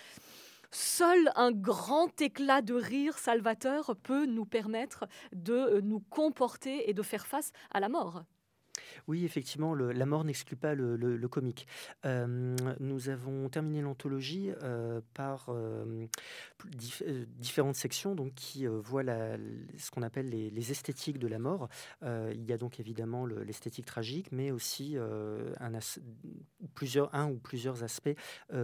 Seul 0.73 1.33
un 1.35 1.51
grand 1.51 2.21
éclat 2.21 2.63
de 2.63 2.75
rire 2.75 3.19
salvateur 3.19 3.97
peut 4.05 4.25
nous 4.27 4.47
permettre 4.47 5.07
de 5.33 5.81
nous 5.81 5.99
comporter 5.99 6.89
et 6.89 6.95
de 6.95 7.03
faire 7.03 7.27
face 7.27 7.53
à 7.73 7.81
la 7.81 7.89
mort. 7.89 8.25
Oui, 9.07 9.25
effectivement, 9.25 9.75
la 9.75 10.07
mort 10.07 10.25
n'exclut 10.25 10.57
pas 10.57 10.75
le, 10.75 11.29
comique. 11.29 11.67
nous 12.05 13.09
avons 13.09 13.49
terminé 13.49 13.83
l'anthologie 13.83 14.51
par 15.15 15.51
différentes 17.39 17.77
sections 17.77 18.15
donc, 18.15 18.35
qui 18.35 18.67
voient 18.67 19.05
ce 19.05 19.91
qu'on 19.91 20.03
appelle 20.03 20.29
les, 20.29 20.71
esthétiques 20.71 21.19
de 21.19 21.29
la 21.29 21.39
mort. 21.39 21.69
il 22.03 22.45
y 22.45 22.53
a 22.53 22.59
donc 22.59 22.81
évidemment 22.81 23.27
l'esthétique 23.27 23.87
tragique, 23.87 24.31
mais 24.33 24.51
aussi 24.51 24.97
un, 24.97 25.79
plusieurs, 26.75 27.15
un 27.15 27.29
ou 27.31 27.39
plusieurs 27.39 27.83
aspects 27.83 28.17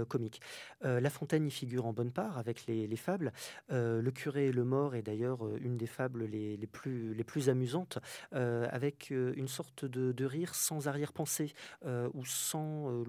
comiques. 0.08 0.40
la 0.82 1.10
Fontaine 1.10 1.46
y 1.46 1.50
figure 1.50 1.86
en 1.86 1.92
bonne 1.92 2.12
part 2.12 2.38
avec 2.38 2.66
les, 2.66 2.96
fables. 2.96 3.32
le 3.68 4.10
curé 4.10 4.46
et 4.46 4.52
le 4.52 4.64
mort 4.64 4.94
est 4.94 5.02
d'ailleurs 5.02 5.46
une 5.58 5.76
des 5.76 5.86
fables 5.86 6.24
les 6.24 6.66
plus 6.66 7.48
amusantes, 7.48 7.98
avec 8.32 9.10
une 9.10 9.48
sorte 9.48 9.84
de 9.84 10.15
de 10.16 10.24
rire 10.24 10.54
sans 10.54 10.88
arrière-pensée 10.88 11.54
euh, 11.84 12.08
ou 12.14 12.24
sans 12.24 12.90
euh, 12.90 13.04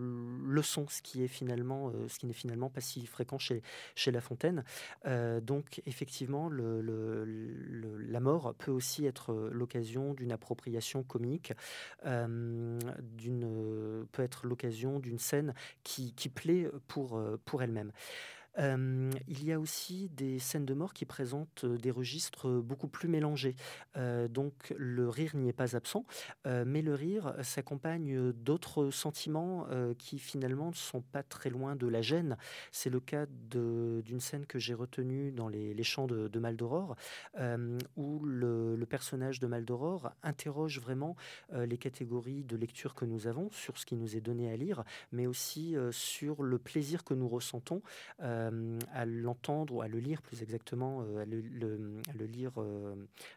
leçon, 0.46 0.86
ce 0.90 1.02
qui 1.02 1.24
est 1.24 1.28
finalement, 1.28 1.90
euh, 1.90 2.08
ce 2.08 2.20
qui 2.20 2.28
n'est 2.28 2.34
finalement 2.34 2.70
pas 2.70 2.82
si 2.82 3.08
fréquent 3.08 3.40
chez, 3.40 3.64
chez 3.96 4.12
La 4.12 4.22
Fontaine. 4.22 4.64
donc 5.42 5.82
effectivement, 5.86 6.50
la 6.50 8.20
mort 8.20 8.54
peut 8.56 8.72
aussi 8.72 9.06
être 9.06 9.34
l'occasion 9.52 10.14
d'une 10.14 10.32
appropriation 10.32 11.04
comique, 11.04 11.54
d'une 12.04 14.06
peut 14.12 14.24
être 14.24 14.46
l'occasion 14.46 15.00
d'une 15.00 15.20
scène 15.20 15.54
qui, 15.84 16.14
qui 16.14 16.30
plaît 16.30 16.70
pour, 16.88 17.22
pour 17.46 17.64
elle-même 17.64 17.92
il 18.60 19.44
y 19.44 19.52
a 19.52 19.60
aussi 19.60 20.10
des 20.10 20.40
scènes 20.40 20.66
de 20.66 20.74
mort 20.74 20.94
qui 20.94 21.06
présentent 21.06 21.66
des 21.66 21.92
registres 21.92 22.50
beaucoup 22.62 22.88
plus 22.88 23.08
mélangés. 23.08 23.56
donc 24.30 24.74
le 24.78 25.10
rire 25.10 25.36
n'y 25.36 25.50
est 25.50 25.54
pas 25.54 25.76
absent, 25.76 26.06
mais 26.46 26.82
le 26.82 26.94
rire 26.94 27.36
s'accompagne 27.42 28.32
d'autres 28.32 28.90
sentiments 28.90 29.68
qui 29.98 30.20
finalement 30.20 30.70
ne 30.70 30.76
sont 30.76 31.02
pas 31.02 31.24
très 31.24 31.50
loin 31.50 31.76
de 31.76 31.88
la 31.88 32.02
gêne. 32.02 32.38
C'est 32.72 32.90
le 32.90 33.00
cas 33.00 33.26
d'une 33.52 34.20
scène 34.20 34.46
que 34.46 34.60
j'ai 34.60 34.74
retenue 34.74 35.32
dans 35.32 35.48
les, 35.48 35.84
chants 35.84 36.08
de, 36.08 36.28
de 36.28 36.40
Maldoror, 36.40 36.96
où 37.96 38.26
le, 38.26 38.86
personnage 38.90 39.40
de 39.40 39.48
Maldoror 39.48 40.12
interroge 40.24 40.80
vraiment 40.80 41.16
les 41.54 41.78
catégories 41.78 42.44
de 42.44 42.56
lecture 42.56 42.96
que 42.96 43.06
nous 43.06 43.28
avons 43.28 43.50
sur 43.52 43.78
ce 43.78 43.86
qui 43.86 43.96
nous 43.96 44.16
est 44.16 44.22
donné 44.22 44.52
à 44.52 44.56
lire, 44.56 44.84
mais 45.12 45.28
aussi 45.28 45.76
sur 45.92 46.44
le 46.44 46.58
plaisir 46.58 47.04
que 47.04 47.14
nous 47.14 47.28
ressentons. 47.28 47.82
À 48.94 49.06
l'entendre 49.06 49.76
ou 49.76 49.82
à 49.82 49.88
le 49.88 50.00
lire 50.00 50.22
plus 50.22 50.42
exactement, 50.42 51.02
euh, 51.02 51.22
à, 51.22 51.26
le, 51.26 52.26
lire 52.26 52.52
euh, 52.58 52.96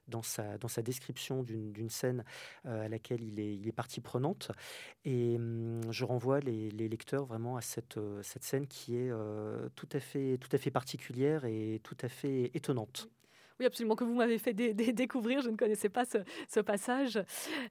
dans, 0.08 0.22
sa, 0.22 0.58
dans 0.58 0.68
sa 0.68 0.82
description 0.82 1.42
d'une 1.42 1.90
scène 1.90 2.24
à 2.64 2.88
laquelle 2.88 3.22
il 3.22 3.40
est, 3.40 3.54
il 3.54 3.68
est 3.68 3.72
partie 3.72 4.00
prenante. 4.00 4.50
Et 5.04 5.36
hum, 5.36 5.80
je 5.90 6.04
renvoie 6.04 6.40
les, 6.40 6.70
lecteurs 6.70 7.24
vraiment 7.24 7.56
à 7.56 7.60
cette, 7.60 7.98
cette 8.22 8.42
scène 8.42 8.66
qui 8.66 8.96
est 8.96 9.12
tout, 9.76 9.88
à 9.92 10.00
fait, 10.00 10.38
tout 10.38 10.48
à 10.52 10.58
fait 10.58 10.70
particulière 10.70 11.44
et 11.44 11.80
tout 11.84 11.96
à 12.02 12.08
fait 12.08 12.50
étonnante. 12.54 13.08
Oui, 13.60 13.66
absolument, 13.66 13.94
que 13.94 14.04
vous 14.04 14.14
m'avez 14.14 14.38
fait 14.38 14.54
découvrir, 14.54 15.42
je 15.42 15.50
ne 15.50 15.56
connaissais 15.56 15.90
pas 15.90 16.04
ce, 16.06 16.60
passage. 16.60 17.22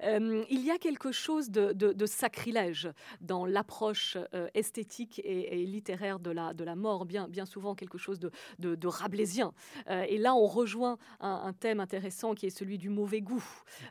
Euh, 0.04 0.46
il 0.52 0.64
y 0.64 0.70
a 0.70 0.78
quelque 0.78 1.12
chose 1.12 1.50
de, 1.50 2.06
sacrilège 2.06 2.92
dans 3.22 3.44
l'approche 3.44 4.16
euh, 4.36 4.48
esthétique 4.54 5.20
et, 5.24 5.66
littéraire 5.66 6.20
de 6.20 6.30
la, 6.30 6.76
mort, 6.76 7.06
bien, 7.06 7.28
souvent 7.46 7.74
quelque 7.74 7.98
chose 7.98 8.20
de, 8.20 8.30
de, 8.60 8.88
rablaisien. 8.88 9.52
Euh, 9.90 10.06
et 10.08 10.20
là, 10.20 10.36
on 10.36 10.46
rejoint 10.46 11.00
un, 11.22 11.54
thème 11.54 11.80
intéressant 11.80 12.36
qui 12.36 12.46
est 12.46 12.52
celui 12.52 12.78
du 12.78 12.90
mauvais 12.90 13.22
goût, 13.22 13.44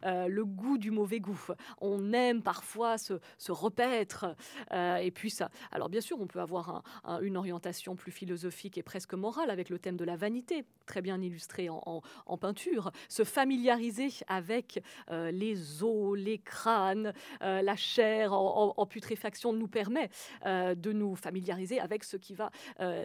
le 0.05 0.45
goût 0.45 0.79
du 0.79 0.93
mauvais 0.93 1.19
goût. 1.19 1.47
On 1.81 2.13
aime 2.13 2.43
parfois 2.43 2.97
se, 2.97 3.15
se 3.39 3.51
repaître, 3.51 4.37
et 4.73 5.11
puis 5.11 5.31
ça. 5.31 5.51
Alors 5.73 5.89
bien 5.89 6.01
sûr, 6.01 6.21
on 6.21 6.29
peut 6.29 6.41
avoir 6.41 6.85
une 7.23 7.37
orientation 7.37 7.97
plus 7.97 8.13
philosophique 8.13 8.79
et 8.79 8.85
presque 8.85 9.15
morale 9.15 9.51
avec 9.51 9.69
le 9.69 9.81
thème 9.81 9.97
de 9.97 10.05
la 10.05 10.15
vanité, 10.15 10.65
très 10.87 11.03
bien 11.03 11.21
illustré 11.21 11.69
en, 11.69 11.88
en, 12.27 12.39
peinture, 12.39 12.93
se 13.09 13.25
familiariser 13.25 14.09
avec 14.27 14.83
euh, 15.11 15.31
les 15.31 15.83
os, 15.83 16.17
les 16.17 16.39
crânes, 16.39 17.13
euh, 17.43 17.63
la 17.63 17.77
chair 17.77 18.33
en, 18.33 18.87
putréfaction 18.87 19.53
nous 19.53 19.69
permet 19.69 20.09
euh, 20.47 20.75
de 20.75 20.93
nous 20.93 21.15
familiariser 21.15 21.81
avec 21.81 22.05
ce 22.05 22.17
qui 22.17 22.35
va 22.35 22.51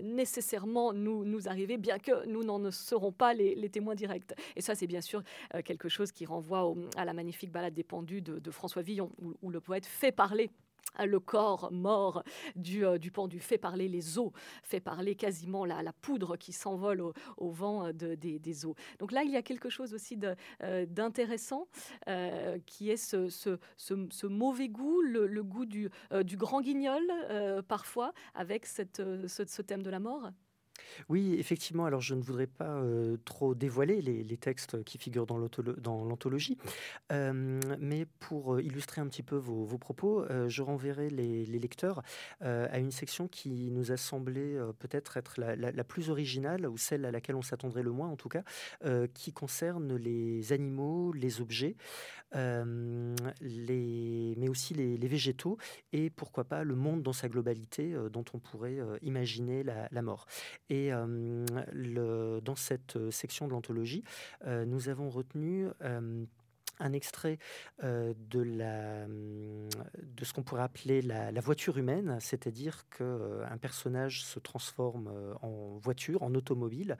nécessairement 0.02 0.93
nous, 0.93 1.26
nous 1.26 1.48
arriver, 1.48 1.78
bien 1.78 2.00
que 2.00 2.26
nous 2.28 2.43
n'en 2.43 2.72
serons 2.72 3.12
pas 3.12 3.34
les, 3.34 3.69
témoins 3.69 3.96
directs. 3.96 4.34
Et 4.56 4.62
ça, 4.62 4.76
c'est 4.76 4.88
bien 4.88 5.02
sûr 5.02 5.24
quelque 5.65 5.89
chose 5.89 6.12
qui 6.12 6.26
renvoie 6.26 6.74
à 6.96 7.06
la 7.06 7.13
magnifique 7.13 7.52
balade 7.52 7.74
des 7.74 7.84
pendus 7.84 8.22
de, 8.22 8.52
François 8.52 8.82
Villon, 8.82 9.12
où 9.41 9.50
le 9.50 9.60
poète 9.60 9.86
fait 9.86 10.12
parler 10.12 10.52
le 11.06 11.19
corps 11.19 11.72
mort 11.72 12.24
du, 12.56 12.86
euh, 12.86 12.98
du, 12.98 13.12
pendu 13.12 13.39
fait 13.39 13.58
parler 13.58 13.88
les 13.88 14.19
os, 14.19 14.32
fait 14.63 14.80
parler 14.80 15.15
quasiment 15.15 15.65
la, 15.65 15.93
poudre 16.02 16.38
qui 16.38 16.52
s'envole 16.52 17.02
au, 17.38 17.50
vent 17.52 17.88
euh, 17.88 17.93
de, 17.93 18.15
des, 18.15 18.65
eaux. 18.65 18.76
Donc 19.00 19.12
là, 19.12 19.24
il 19.24 19.32
y 19.32 19.36
a 19.36 19.41
quelque 19.41 19.69
chose 19.69 19.93
aussi 19.93 20.19
euh, 20.62 20.86
d'intéressant 20.86 21.67
qui 22.65 22.89
est 22.89 22.98
ce, 22.98 24.26
mauvais 24.26 24.69
goût, 24.69 25.02
le, 25.02 25.43
goût 25.43 25.65
du, 25.65 25.89
du 26.24 26.38
grand 26.38 26.62
guignol 26.62 27.02
parfois, 27.67 28.13
avec 28.34 28.65
cette, 28.65 29.02
ce 29.28 29.62
thème 29.62 29.84
de 29.84 29.89
la 29.89 30.00
mort. 30.00 30.30
Oui, 31.10 31.36
effectivement. 31.39 31.86
Alors, 31.86 32.02
je 32.02 32.15
ne 32.15 32.22
voudrais 32.22 32.48
pas 32.48 32.82
trop 33.26 33.56
dévoiler 33.56 34.02
les, 34.02 34.38
textes 34.38 34.84
qui 34.84 34.98
figurent 34.98 35.26
dans 35.26 35.38
l'anthologie, 35.38 36.58
mais 37.12 38.06
pour 38.19 38.60
illustrer 38.60 39.02
un 39.02 39.08
petit 39.08 39.24
peu 39.24 39.36
vos, 39.36 39.78
propos, 39.78 40.26
je 40.48 40.62
renverrai 40.62 41.10
les, 41.10 41.46
lecteurs 41.46 42.02
à 42.41 42.80
une 42.80 42.91
section 42.91 43.28
qui 43.28 43.72
nous 43.72 43.91
a 43.91 43.98
semblé 43.98 44.60
peut-être 44.80 45.17
être 45.17 45.39
la, 45.39 45.84
plus 45.84 46.10
originale, 46.10 46.67
ou 46.67 46.78
celle 46.78 47.06
à 47.06 47.12
laquelle 47.12 47.36
on 47.36 47.41
s'attendrait 47.41 47.84
le 47.84 47.91
moins 47.91 48.10
en 48.10 48.15
tout 48.15 48.30
cas, 48.30 48.43
qui 49.13 49.34
concerne 49.34 49.96
les 49.96 50.52
animaux, 50.54 51.13
les 51.13 51.41
objets, 51.41 51.76
les, 52.34 53.93
aussi 54.54 54.74
les, 54.76 55.08
végétaux, 55.08 55.58
et 55.92 56.10
pourquoi 56.10 56.44
pas 56.44 56.63
le 56.63 56.76
monde 56.76 57.02
dans 57.02 57.13
sa 57.13 57.28
globalité 57.28 57.96
dont 58.12 58.24
on 58.34 58.39
pourrait 58.39 58.78
imaginer 59.02 59.63
la, 59.63 60.02
mort. 60.02 60.28
Et 60.70 60.92
le, 61.72 62.39
dans 62.42 62.56
cette 62.56 63.10
section 63.10 63.48
de 63.48 63.52
l'anthologie, 63.52 64.04
nous 64.46 64.89
avons 64.89 65.10
retenu 65.10 65.68
un 66.80 66.94
extrait 66.94 67.39
de, 67.82 68.39
la, 68.39 69.08
de 69.08 70.26
ce 70.26 70.34
qu'on 70.34 70.44
pourrait 70.44 70.62
appeler 70.62 71.02
la, 71.02 71.42
voiture 71.42 71.78
humaine, 71.78 72.18
c'est-à-dire 72.20 72.86
qu'un 72.89 73.58
personnage 73.60 74.24
se 74.24 74.39
transforme 74.39 75.12
en 75.42 75.78
voiture, 75.78 76.24
en 76.24 76.34
automobile. 76.36 76.98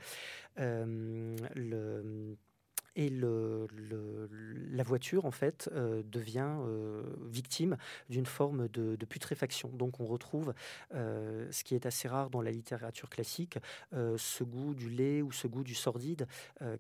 le, 0.58 2.36
et 2.96 3.10
la 3.10 4.84
voiture 4.84 5.26
en 5.26 5.32
fait 5.32 5.70
euh, 5.74 6.04
devient 6.06 6.58
euh, 6.60 7.04
victime 7.28 7.78
d'une 8.10 8.26
forme 8.26 8.68
de, 8.70 8.98
putréfaction. 9.06 9.70
Donc 9.70 10.00
on 10.00 10.06
retrouve 10.06 10.54
euh, 10.94 11.48
ce 11.52 11.64
qui 11.64 11.76
est 11.76 11.86
assez 11.86 12.08
rare 12.08 12.30
dans 12.30 12.42
la 12.42 12.52
littérature 12.52 13.10
classique, 13.10 13.58
ce 13.92 14.44
goût 14.44 14.74
du 14.74 14.90
lait 14.90 15.22
ou 15.22 15.32
ce 15.32 15.48
goût 15.48 15.64
du 15.64 15.76
sordide 15.76 16.28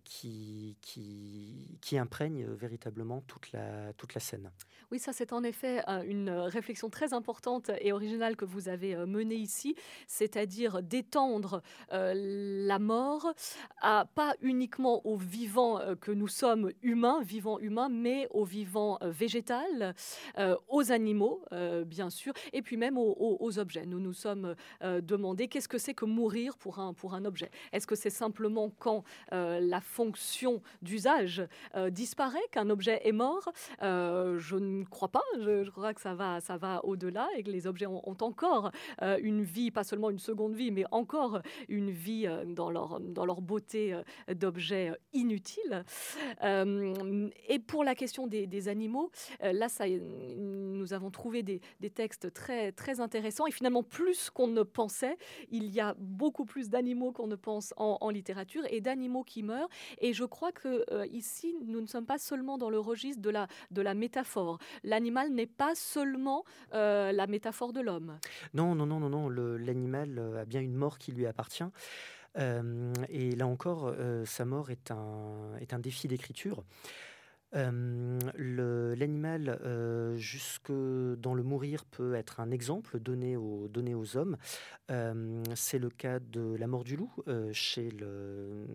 qui, 0.03 0.77
qui, 0.81 1.77
qui, 1.81 1.97
imprègne 1.97 2.45
véritablement 2.45 3.21
toute 3.27 3.51
la, 3.51 3.93
toute 3.93 4.13
la 4.13 4.21
scène. 4.21 4.49
Oui, 4.91 4.99
ça 4.99 5.13
c'est 5.13 5.33
en 5.33 5.43
effet 5.43 5.83
une 6.05 6.29
réflexion 6.29 6.89
très 6.89 7.13
importante 7.13 7.71
et 7.81 7.91
originale 7.91 8.35
que 8.35 8.45
vous 8.45 8.69
avez 8.69 8.95
menée 9.05 9.35
ici, 9.35 9.75
c'est-à-dire 10.07 10.81
d'étendre 10.81 11.61
la 11.91 12.79
mort 12.79 13.33
à 13.81 14.05
pas 14.15 14.35
uniquement 14.41 15.05
aux 15.05 15.17
vivants 15.17 15.79
que 16.03 16.11
nous 16.11 16.27
sommes 16.27 16.71
humains, 16.81 17.21
vivants 17.23 17.59
humains, 17.59 17.87
mais 17.87 18.27
aux 18.31 18.43
vivants 18.43 18.97
euh, 19.01 19.09
végétal, 19.09 19.95
euh, 20.37 20.57
aux 20.67 20.91
animaux, 20.91 21.41
euh, 21.53 21.85
bien 21.85 22.09
sûr, 22.09 22.33
et 22.51 22.61
puis 22.61 22.75
même 22.75 22.97
aux, 22.97 23.59
objets. 23.59 23.85
Nous 23.85 23.99
nous 23.99 24.13
sommes 24.13 24.55
demandé 24.81 25.47
qu'est-ce 25.47 25.67
que 25.67 25.77
c'est 25.77 25.93
que 25.93 26.05
mourir 26.05 26.57
pour 26.57 26.79
un, 26.79 26.93
pour 26.93 27.13
un 27.13 27.23
objet 27.23 27.51
Est-ce 27.71 27.85
que 27.85 27.93
c'est 27.95 28.09
simplement 28.09 28.71
quand 28.79 29.03
la 29.31 29.79
fonction 29.79 30.61
d'usage 30.81 31.43
disparaît 31.91 32.47
qu'un 32.51 32.69
objet 32.71 32.99
est 33.03 33.11
mort? 33.11 33.51
Je 33.79 34.55
ne 34.55 34.83
crois 34.85 35.09
pas. 35.09 35.23
Je, 35.39 35.69
crois 35.69 35.93
que 35.93 36.01
ça 36.01 36.15
va, 36.15 36.39
ça 36.39 36.57
va 36.57 36.83
au-delà 36.83 37.27
et 37.37 37.43
que 37.43 37.51
les 37.51 37.67
objets 37.67 37.85
ont, 37.85 38.01
ont 38.09 38.17
encore 38.21 38.71
une 39.01 39.43
vie, 39.43 39.69
pas 39.69 39.83
seulement 39.83 40.09
une 40.09 40.19
seconde 40.19 40.55
vie, 40.55 40.71
mais 40.71 40.85
encore 40.91 41.41
une 41.69 41.91
vie 41.91 42.27
dans 42.47 42.71
leur, 42.71 42.99
dans 42.99 43.25
leur 43.25 43.41
beauté 43.41 43.95
d'objets 44.33 44.93
inutiles. 45.13 45.85
Euh, 46.43 47.29
et 47.47 47.59
pour 47.59 47.83
la 47.83 47.95
question 47.95 48.27
des, 48.27 48.67
animaux, 48.67 49.11
euh, 49.43 49.53
là, 49.53 49.69
ça, 49.69 49.85
nous 49.87 50.93
avons 50.93 51.11
trouvé 51.11 51.43
des, 51.43 51.61
textes 51.89 52.33
très, 52.33 52.71
très 52.71 52.99
intéressants. 52.99 53.47
Et 53.47 53.51
finalement, 53.51 53.83
plus 53.83 54.29
qu'on 54.29 54.47
ne 54.47 54.63
pensait, 54.63 55.17
il 55.49 55.65
y 55.69 55.79
a 55.79 55.95
beaucoup 55.99 56.45
plus 56.45 56.69
d'animaux 56.69 57.11
qu'on 57.11 57.27
ne 57.27 57.35
pense 57.35 57.73
en, 57.77 58.09
littérature 58.09 58.63
et 58.69 58.81
d'animaux 58.81 59.23
qui 59.23 59.43
meurent. 59.43 59.69
Et 59.99 60.13
je 60.13 60.23
crois 60.23 60.51
que 60.51 60.85
euh, 60.91 61.05
ici, 61.07 61.55
nous 61.65 61.81
ne 61.81 61.87
sommes 61.87 62.05
pas 62.05 62.17
seulement 62.17 62.57
dans 62.57 62.69
le 62.69 62.79
registre 62.79 63.21
de 63.21 63.81
la, 63.81 63.93
métaphore. 63.93 64.59
L'animal 64.83 65.31
n'est 65.31 65.47
pas 65.47 65.75
seulement 65.75 66.43
la 66.71 67.27
métaphore 67.27 67.73
de 67.73 67.81
l'homme. 67.81 68.17
Non, 68.53 68.75
non, 68.75 68.85
non, 68.85 68.99
non, 68.99 69.09
non. 69.09 69.29
L'animal 69.29 70.19
a 70.39 70.45
bien 70.45 70.61
une 70.61 70.75
mort 70.75 70.97
qui 70.97 71.11
lui 71.11 71.25
appartient 71.25 71.63
et 72.35 73.35
là 73.35 73.47
encore, 73.47 73.93
sa 74.25 74.45
mort 74.45 74.71
est 74.71 74.91
un, 74.91 75.55
est 75.59 75.73
un 75.73 75.79
défi 75.79 76.07
d'écriture. 76.07 76.63
L'animal, 78.35 79.59
jusque 80.15 80.71
dans 80.71 81.33
le 81.35 81.43
mourir, 81.43 81.85
peut 81.85 82.15
être 82.15 82.39
un 82.39 82.49
exemple 82.49 82.99
donné 82.99 83.37
aux, 83.37 84.17
hommes. 84.17 84.37
C'est 85.55 85.79
le 85.79 85.89
cas 85.89 86.19
de 86.19 86.55
La 86.55 86.67
mort 86.67 86.83
du 86.83 86.95
loup, 86.95 87.13
chez 87.51 87.91
le, 87.91 88.65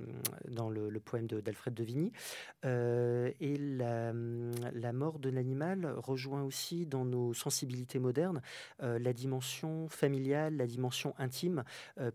dans 0.49 0.71
le, 0.71 1.01
poème 1.01 1.27
d'Alfred 1.27 1.75
de, 1.75 1.83
Vigny. 1.83 2.13
Et 3.41 3.57
la, 3.57 4.13
la 4.73 4.93
mort 4.93 5.19
de 5.19 5.29
l'animal 5.31 5.95
rejoint 5.97 6.43
aussi 6.43 6.87
dans 6.87 7.05
nos 7.05 7.35
sensibilités 7.35 7.99
modernes 7.99 8.41
la 8.81 9.13
dimension 9.13 9.89
familiale, 9.89 10.57
la 10.57 10.67
dimension 10.67 11.15
intime, 11.19 11.65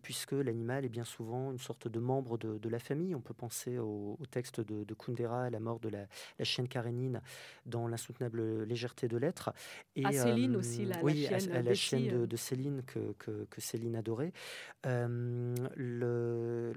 puisque 0.02 0.32
l'animal 0.32 0.86
est 0.86 0.89
bien 0.89 1.04
souvent 1.04 1.52
une 1.52 1.60
sorte 1.60 1.88
de 1.88 1.99
membre 1.99 2.38
de, 2.38 2.69
la 2.69 2.80
famille. 2.80 3.15
On 3.15 3.21
peut 3.21 3.34
penser 3.34 3.78
au, 3.78 4.17
texte 4.32 4.62
de, 4.62 4.84
de, 4.84 4.93
Kundera, 4.93 5.49
la 5.49 5.60
mort 5.60 5.80
de 5.80 5.89
la, 5.89 6.08
la 6.39 6.45
chienne 6.45 6.67
Karénine 6.67 7.21
dans 7.65 7.88
L'insoutenable 7.88 8.63
légèreté 8.63 9.08
de 9.08 9.17
l'être. 9.17 9.54
Et, 9.95 10.06
à 10.06 10.12
Céline 10.12 10.56
aussi, 10.56 10.86
la, 10.86 11.04
oui, 11.04 11.28
la 11.30 11.39
chienne, 11.39 11.56
à, 11.56 11.62
la 11.62 11.73
chienne 11.73 12.26
de, 12.26 12.36
Céline 12.36 12.84
que, 12.84 13.13
que, 13.19 13.62
Céline 13.62 13.95
adorait. 13.95 14.34
le, 14.84 16.73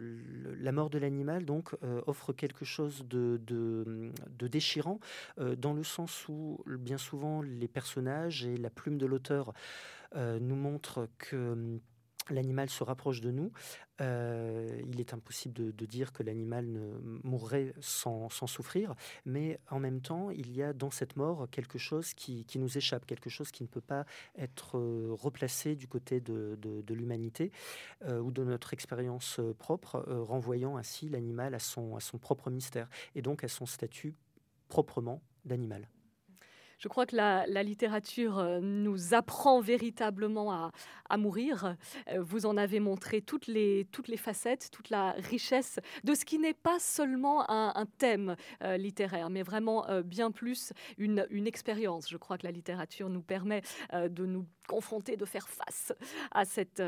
la 0.60 0.72
mort 0.72 0.90
de 0.90 0.98
l'animal 0.98 1.44
donc 1.44 1.74
offre 2.06 2.32
quelque 2.32 2.64
chose 2.64 3.06
de, 3.08 3.40
de, 3.46 4.12
de 4.30 4.46
déchirant 4.46 5.00
dans 5.36 5.72
le 5.72 5.82
sens 5.82 6.28
où 6.28 6.62
bien 6.66 6.98
souvent 6.98 7.42
les 7.42 7.68
personnages 7.68 8.44
et 8.44 8.56
la 8.56 8.70
plume 8.70 8.98
de 8.98 9.06
l'auteur 9.06 9.52
nous 10.14 10.56
montrent 10.56 11.08
que 11.18 11.80
l'animal 12.30 12.70
se 12.70 12.84
rapproche 12.84 13.20
de 13.20 13.30
nous, 13.30 13.52
euh, 14.00 14.82
il 14.86 15.00
est 15.00 15.14
impossible 15.14 15.54
de, 15.54 15.86
dire 15.86 16.12
que 16.12 16.22
l'animal 16.22 16.66
ne 16.66 16.98
mourrait 17.22 17.72
sans, 17.80 18.28
souffrir, 18.28 18.94
mais 19.24 19.58
en 19.70 19.78
même 19.78 20.00
temps, 20.00 20.30
il 20.30 20.54
y 20.54 20.62
a 20.62 20.72
dans 20.72 20.90
cette 20.90 21.16
mort 21.16 21.48
quelque 21.50 21.78
chose 21.78 22.12
qui, 22.14 22.46
nous 22.56 22.76
échappe, 22.76 23.06
quelque 23.06 23.30
chose 23.30 23.50
qui 23.50 23.62
ne 23.62 23.68
peut 23.68 23.80
pas 23.80 24.04
être 24.36 24.78
euh, 24.78 25.10
replacé 25.12 25.76
du 25.76 25.88
côté 25.88 26.20
de, 26.20 26.58
l'humanité 26.88 27.52
euh, 28.04 28.20
ou 28.20 28.30
de 28.30 28.42
notre 28.44 28.72
expérience 28.72 29.40
propre, 29.58 30.04
renvoyant 30.08 30.76
ainsi 30.76 31.08
l'animal 31.08 31.54
à 31.54 31.58
son, 31.58 31.96
à 31.96 32.00
son 32.00 32.18
propre 32.18 32.50
mystère 32.50 32.88
et 33.14 33.22
donc 33.22 33.44
à 33.44 33.48
son 33.48 33.66
statut 33.66 34.14
proprement 34.68 35.22
d'animal. 35.44 35.88
Je 36.78 36.88
crois 36.88 37.06
que 37.06 37.16
la, 37.16 37.46
littérature 37.62 38.38
euh, 38.38 38.60
nous 38.60 39.14
apprend 39.14 39.60
véritablement 39.60 40.52
à, 41.08 41.16
mourir. 41.16 41.76
Euh, 42.08 42.20
vous 42.20 42.46
en 42.46 42.56
avez 42.56 42.80
montré 42.80 43.22
toutes 43.22 43.46
les, 43.46 43.86
facettes, 44.16 44.70
toute 44.70 44.90
la 44.90 45.12
richesse 45.12 45.78
de 46.04 46.14
ce 46.14 46.24
qui 46.24 46.38
n'est 46.38 46.54
pas 46.54 46.78
seulement 46.78 47.48
un, 47.50 47.86
thème 47.98 48.36
euh, 48.62 48.76
littéraire, 48.76 49.30
mais 49.30 49.42
vraiment 49.42 49.86
bien 50.04 50.30
plus 50.30 50.72
une, 50.98 51.26
expérience. 51.46 52.08
Je 52.10 52.16
crois 52.16 52.38
que 52.38 52.46
la 52.46 52.52
littérature 52.52 53.08
nous 53.08 53.22
permet 53.22 53.62
de 53.92 54.26
nous 54.26 54.46
confronter, 54.68 55.16
de 55.16 55.24
faire 55.24 55.48
face 55.48 55.92
à 56.32 56.44
cet 56.44 56.82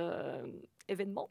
événement, 0.89 1.31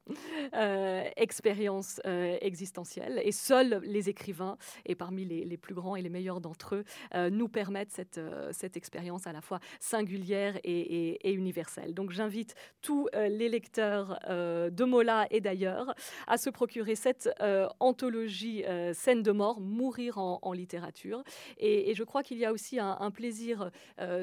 expérience 1.15 2.01
existentielle. 2.05 3.21
Et 3.23 3.31
seuls 3.31 3.81
les 3.83 4.09
écrivains, 4.09 4.57
et 4.85 4.95
parmi 4.95 5.25
les, 5.25 5.57
plus 5.57 5.73
grands 5.73 5.95
et 5.95 6.01
les 6.01 6.09
meilleurs 6.09 6.41
d'entre 6.41 6.75
eux, 6.75 7.29
nous 7.29 7.47
permettent 7.47 7.91
cette, 7.91 8.19
cette 8.51 8.77
expérience 8.77 9.27
à 9.27 9.33
la 9.33 9.41
fois 9.41 9.59
singulière 9.79 10.59
et, 10.63 11.31
universelle. 11.31 11.93
Donc 11.93 12.11
j'invite 12.11 12.55
tous 12.81 13.07
euh, 13.15 13.27
les 13.27 13.49
lecteurs 13.49 14.19
euh, 14.29 14.69
de 14.69 14.83
Mola 14.83 15.27
et 15.31 15.41
d'ailleurs 15.41 15.93
à 16.27 16.37
se 16.37 16.49
procurer 16.49 16.95
cette 16.95 17.29
euh, 17.41 17.67
anthologie 17.79 18.63
Scène 18.93 19.23
de 19.23 19.31
mort, 19.31 19.59
Mourir 19.59 20.17
en, 20.17 20.53
littérature. 20.53 21.23
Et, 21.57 21.93
je 21.93 22.03
crois 22.03 22.23
qu'il 22.23 22.37
y 22.37 22.45
a 22.45 22.51
aussi 22.51 22.79
un, 22.79 23.11
plaisir 23.11 23.71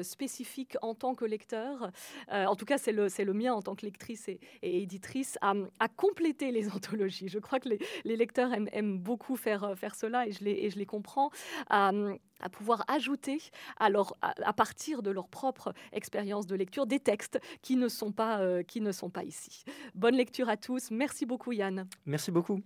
spécifique 0.01 0.75
en 0.81 0.93
tant 0.93 1.15
que 1.15 1.25
lecteur, 1.25 1.91
en 2.31 2.55
tout 2.55 2.65
cas 2.65 2.77
c'est 2.77 2.91
le, 2.91 3.07
le 3.07 3.33
mien 3.33 3.53
en 3.53 3.61
tant 3.61 3.75
que 3.75 3.85
lectrice 3.85 4.27
et, 4.27 4.39
éditrice, 4.61 5.24
à, 5.41 5.53
compléter 5.95 6.51
les 6.51 6.69
anthologies. 6.75 7.27
Je 7.27 7.39
crois 7.39 7.59
que 7.59 7.69
les, 8.03 8.15
lecteurs 8.15 8.51
aiment, 8.53 8.97
beaucoup 8.97 9.35
faire, 9.35 9.73
faire 9.77 9.95
cela 9.95 10.27
et 10.27 10.31
je 10.31 10.43
les, 10.43 10.69
je 10.69 10.77
les 10.77 10.85
comprends 10.85 11.29
à 12.41 12.49
pouvoir 12.49 12.83
ajouter 12.87 13.39
alors 13.77 14.17
à, 14.21 14.53
partir 14.53 15.01
de 15.01 15.11
leur 15.11 15.27
propre 15.27 15.73
expérience 15.91 16.47
de 16.47 16.55
lecture 16.55 16.85
des 16.85 16.99
textes 16.99 17.39
qui 17.61 17.75
ne 17.75 17.87
sont 17.87 18.11
pas, 18.11 18.39
euh, 18.39 18.63
qui 18.63 18.81
ne 18.81 18.91
sont 18.91 19.09
pas 19.09 19.23
ici. 19.23 19.63
Bonne 19.93 20.15
lecture 20.15 20.49
à 20.49 20.57
tous. 20.57 20.91
Merci 20.91 21.25
beaucoup 21.25 21.51
Yann. 21.51 21.87
Merci 22.05 22.31
beaucoup. 22.31 22.61